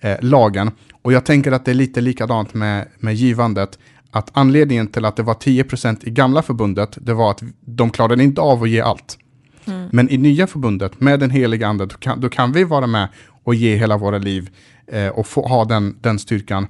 eh, 0.00 0.16
lagen. 0.20 0.70
Och 1.06 1.12
jag 1.12 1.24
tänker 1.24 1.52
att 1.52 1.64
det 1.64 1.70
är 1.70 1.74
lite 1.74 2.00
likadant 2.00 2.54
med, 2.54 2.88
med 2.98 3.14
givandet. 3.14 3.78
Att 4.10 4.30
anledningen 4.32 4.86
till 4.86 5.04
att 5.04 5.16
det 5.16 5.22
var 5.22 5.34
10% 5.34 5.98
i 6.02 6.10
gamla 6.10 6.42
förbundet, 6.42 6.98
det 7.00 7.14
var 7.14 7.30
att 7.30 7.42
de 7.60 7.90
klarade 7.90 8.22
inte 8.22 8.40
av 8.40 8.62
att 8.62 8.70
ge 8.70 8.80
allt. 8.80 9.18
Mm. 9.64 9.88
Men 9.92 10.10
i 10.10 10.16
nya 10.16 10.46
förbundet, 10.46 11.00
med 11.00 11.20
den 11.20 11.30
heliga 11.30 11.68
ande, 11.68 11.86
då 11.86 11.96
kan, 11.96 12.20
då 12.20 12.28
kan 12.28 12.52
vi 12.52 12.64
vara 12.64 12.86
med 12.86 13.08
och 13.44 13.54
ge 13.54 13.76
hela 13.76 13.96
våra 13.96 14.18
liv 14.18 14.50
eh, 14.86 15.08
och 15.08 15.26
få 15.26 15.48
ha 15.48 15.64
den, 15.64 15.96
den 16.00 16.18
styrkan. 16.18 16.66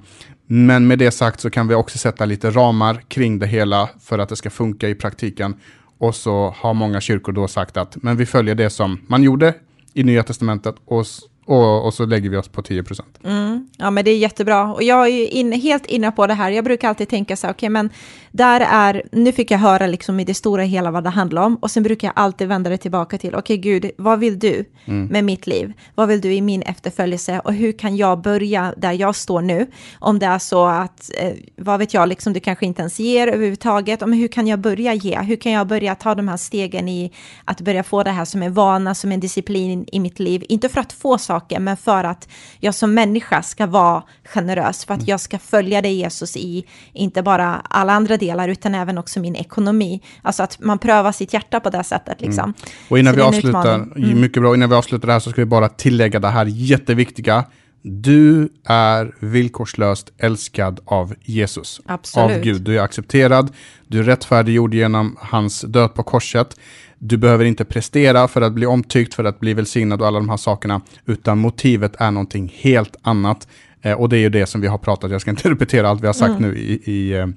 Men 0.47 0.87
med 0.87 0.99
det 0.99 1.11
sagt 1.11 1.39
så 1.39 1.49
kan 1.49 1.67
vi 1.67 1.75
också 1.75 1.97
sätta 1.97 2.25
lite 2.25 2.49
ramar 2.49 3.01
kring 3.07 3.39
det 3.39 3.47
hela 3.47 3.89
för 3.99 4.19
att 4.19 4.29
det 4.29 4.35
ska 4.35 4.49
funka 4.49 4.89
i 4.89 4.95
praktiken. 4.95 5.55
Och 5.97 6.15
så 6.15 6.55
har 6.57 6.73
många 6.73 7.01
kyrkor 7.01 7.31
då 7.31 7.47
sagt 7.47 7.77
att 7.77 8.03
men 8.03 8.17
vi 8.17 8.25
följer 8.25 8.55
det 8.55 8.69
som 8.69 8.99
man 9.07 9.23
gjorde 9.23 9.53
i 9.93 10.03
Nya 10.03 10.23
Testamentet 10.23 10.75
och 10.85 11.07
och, 11.47 11.85
och, 11.85 11.93
så 11.93 12.05
lägger 12.05 12.29
vi 12.29 12.37
oss 12.37 12.47
på 12.47 12.61
10 12.61 12.83
procent. 12.83 13.19
Mm. 13.23 13.67
Ja, 13.77 13.91
men 13.91 14.05
det 14.05 14.11
är 14.11 14.17
jättebra. 14.17 14.73
Och 14.73 14.83
jag 14.83 15.07
är 15.07 15.33
in, 15.33 15.51
helt 15.51 15.85
inne 15.85 16.11
på 16.11 16.27
det 16.27 16.33
här. 16.33 16.51
Jag 16.51 16.63
brukar 16.63 16.89
alltid 16.89 17.09
tänka 17.09 17.35
så 17.35 17.47
här, 17.47 17.53
okej, 17.53 17.67
okay, 17.67 17.69
men 17.69 17.89
där 18.31 18.67
är, 18.71 19.03
nu 19.11 19.31
fick 19.31 19.51
jag 19.51 19.57
höra 19.57 19.87
liksom 19.87 20.19
i 20.19 20.23
det 20.23 20.33
stora 20.33 20.63
hela 20.63 20.91
vad 20.91 21.03
det 21.03 21.09
handlar 21.09 21.41
om. 21.41 21.55
Och 21.55 21.71
sen 21.71 21.83
brukar 21.83 22.07
jag 22.07 22.13
alltid 22.15 22.47
vända 22.47 22.69
det 22.69 22.77
tillbaka 22.77 23.17
till, 23.17 23.35
okej 23.35 23.39
okay, 23.39 23.57
Gud, 23.57 23.91
vad 23.97 24.19
vill 24.19 24.39
du 24.39 24.65
mm. 24.85 25.07
med 25.07 25.23
mitt 25.23 25.47
liv? 25.47 25.73
Vad 25.95 26.07
vill 26.07 26.21
du 26.21 26.33
i 26.33 26.41
min 26.41 26.61
efterföljelse? 26.61 27.41
Och 27.43 27.53
hur 27.53 27.71
kan 27.71 27.97
jag 27.97 28.21
börja 28.21 28.73
där 28.77 28.91
jag 28.91 29.15
står 29.15 29.41
nu? 29.41 29.67
Om 29.99 30.19
det 30.19 30.25
är 30.25 30.39
så 30.39 30.65
att, 30.65 31.11
eh, 31.17 31.33
vad 31.55 31.79
vet 31.79 31.93
jag, 31.93 32.09
liksom 32.09 32.33
du 32.33 32.39
kanske 32.39 32.65
inte 32.65 32.81
ens 32.81 32.99
ger 32.99 33.27
överhuvudtaget. 33.27 33.99
Men 33.99 34.13
hur 34.13 34.27
kan 34.27 34.47
jag 34.47 34.59
börja 34.59 34.93
ge? 34.93 35.19
Hur 35.19 35.35
kan 35.35 35.51
jag 35.51 35.67
börja 35.67 35.95
ta 35.95 36.15
de 36.15 36.27
här 36.27 36.37
stegen 36.37 36.89
i 36.89 37.11
att 37.45 37.61
börja 37.61 37.83
få 37.83 38.03
det 38.03 38.11
här 38.11 38.25
som 38.25 38.43
en 38.43 38.53
vana, 38.53 38.95
som 38.95 39.11
en 39.11 39.19
disciplin 39.19 39.85
i 39.91 39.99
mitt 39.99 40.19
liv? 40.19 40.43
Inte 40.49 40.69
för 40.69 40.81
att 40.81 40.93
få 40.93 41.17
saker 41.17 41.36
saker, 41.39 41.59
men 41.59 41.77
för 41.77 42.03
att 42.03 42.27
jag 42.59 42.75
som 42.75 42.93
människa 42.93 43.41
ska 43.43 43.65
vara 43.67 44.03
generös, 44.23 44.85
för 44.85 44.93
att 44.93 44.99
mm. 44.99 45.09
jag 45.09 45.19
ska 45.19 45.39
följa 45.39 45.81
dig 45.81 45.93
Jesus 45.93 46.37
i, 46.37 46.65
inte 46.93 47.21
bara 47.21 47.61
alla 47.69 47.93
andra 47.93 48.17
delar, 48.17 48.49
utan 48.49 48.75
även 48.75 48.97
också 48.97 49.19
min 49.19 49.35
ekonomi. 49.35 50.01
Alltså 50.21 50.43
att 50.43 50.59
man 50.59 50.79
prövar 50.79 51.11
sitt 51.11 51.33
hjärta 51.33 51.59
på 51.59 51.69
det 51.69 51.83
sättet. 51.83 52.21
Liksom. 52.21 52.43
Mm. 52.43 52.55
Och 52.89 52.99
innan 52.99 53.15
vi 53.15 53.21
avslutar, 53.21 53.75
mm. 53.75 54.21
mycket 54.21 54.41
bra, 54.41 54.55
innan 54.55 54.69
vi 54.69 54.75
avslutar 54.75 55.07
det 55.07 55.13
här 55.13 55.19
så 55.19 55.29
ska 55.29 55.41
vi 55.41 55.45
bara 55.45 55.69
tillägga 55.69 56.19
det 56.19 56.27
här 56.27 56.45
jätteviktiga. 56.45 57.45
Du 57.81 58.49
är 58.65 59.13
villkorslöst 59.19 60.11
älskad 60.17 60.79
av 60.85 61.13
Jesus. 61.21 61.81
Absolut. 61.85 62.37
Av 62.37 62.43
Gud. 62.43 62.61
Du 62.61 62.77
är 62.77 62.81
accepterad, 62.81 63.53
du 63.87 63.99
är 63.99 64.03
rättfärdiggjord 64.03 64.73
genom 64.73 65.17
hans 65.19 65.61
död 65.61 65.93
på 65.93 66.03
korset. 66.03 66.57
Du 66.99 67.17
behöver 67.17 67.45
inte 67.45 67.65
prestera 67.65 68.27
för 68.27 68.41
att 68.41 68.53
bli 68.53 68.65
omtyckt, 68.65 69.13
för 69.13 69.23
att 69.23 69.39
bli 69.39 69.53
välsignad 69.53 70.01
och 70.01 70.07
alla 70.07 70.19
de 70.19 70.29
här 70.29 70.37
sakerna, 70.37 70.81
utan 71.05 71.37
motivet 71.37 71.95
är 71.99 72.11
någonting 72.11 72.53
helt 72.55 72.95
annat. 73.01 73.47
Eh, 73.81 73.93
och 73.93 74.09
det 74.09 74.17
är 74.17 74.19
ju 74.19 74.29
det 74.29 74.45
som 74.45 74.61
vi 74.61 74.67
har 74.67 74.77
pratat, 74.77 75.11
jag 75.11 75.21
ska 75.21 75.31
inte 75.31 75.49
repetera 75.51 75.89
allt 75.89 76.01
vi 76.01 76.07
har 76.07 76.13
sagt 76.13 76.39
mm. 76.39 76.41
nu 76.41 76.57
i, 76.57 76.91
i 76.91 77.13
eh, 77.13 77.27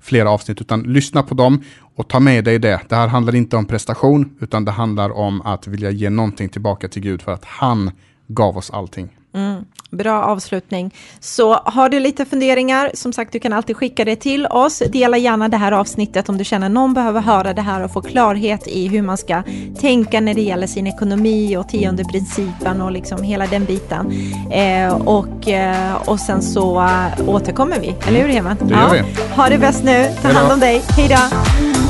flera 0.00 0.30
avsnitt, 0.30 0.60
utan 0.60 0.82
lyssna 0.82 1.22
på 1.22 1.34
dem 1.34 1.62
och 1.94 2.08
ta 2.08 2.20
med 2.20 2.44
dig 2.44 2.58
det. 2.58 2.80
Det 2.88 2.96
här 2.96 3.08
handlar 3.08 3.34
inte 3.34 3.56
om 3.56 3.66
prestation, 3.66 4.36
utan 4.40 4.64
det 4.64 4.70
handlar 4.70 5.10
om 5.10 5.42
att 5.42 5.66
vilja 5.66 5.90
ge 5.90 6.10
någonting 6.10 6.48
tillbaka 6.48 6.88
till 6.88 7.02
Gud 7.02 7.22
för 7.22 7.32
att 7.32 7.44
han 7.44 7.90
gav 8.26 8.56
oss 8.56 8.70
allting. 8.70 9.17
Mm, 9.34 9.64
bra 9.90 10.22
avslutning. 10.22 10.94
Så 11.20 11.54
har 11.54 11.88
du 11.88 12.00
lite 12.00 12.24
funderingar, 12.24 12.90
som 12.94 13.12
sagt, 13.12 13.32
du 13.32 13.40
kan 13.40 13.52
alltid 13.52 13.76
skicka 13.76 14.04
det 14.04 14.16
till 14.16 14.46
oss. 14.46 14.82
Dela 14.92 15.16
gärna 15.16 15.48
det 15.48 15.56
här 15.56 15.72
avsnittet 15.72 16.28
om 16.28 16.38
du 16.38 16.44
känner 16.44 16.68
någon 16.68 16.94
behöver 16.94 17.20
höra 17.20 17.52
det 17.52 17.62
här 17.62 17.84
och 17.84 17.92
få 17.92 18.02
klarhet 18.02 18.66
i 18.66 18.88
hur 18.88 19.02
man 19.02 19.18
ska 19.18 19.42
tänka 19.80 20.20
när 20.20 20.34
det 20.34 20.42
gäller 20.42 20.66
sin 20.66 20.86
ekonomi 20.86 21.56
och 21.56 21.68
tionde 21.68 22.04
principen 22.04 22.80
och 22.80 22.92
liksom 22.92 23.22
hela 23.22 23.46
den 23.46 23.64
biten. 23.64 24.12
Eh, 24.52 24.94
och, 24.94 25.48
eh, 25.48 25.94
och 25.94 26.20
sen 26.20 26.42
så 26.42 26.80
äh, 26.80 27.28
återkommer 27.28 27.80
vi, 27.80 27.94
eller 28.06 28.20
hur 28.20 28.28
Heman? 28.28 28.56
Det 28.60 28.74
gör 28.74 28.92
vi. 28.92 29.02
Ha 29.36 29.48
det 29.48 29.58
bäst 29.58 29.84
nu, 29.84 30.08
ta 30.22 30.28
hand 30.28 30.52
om 30.52 30.60
dig, 30.60 30.82
hej 30.96 31.08
då! 31.08 31.87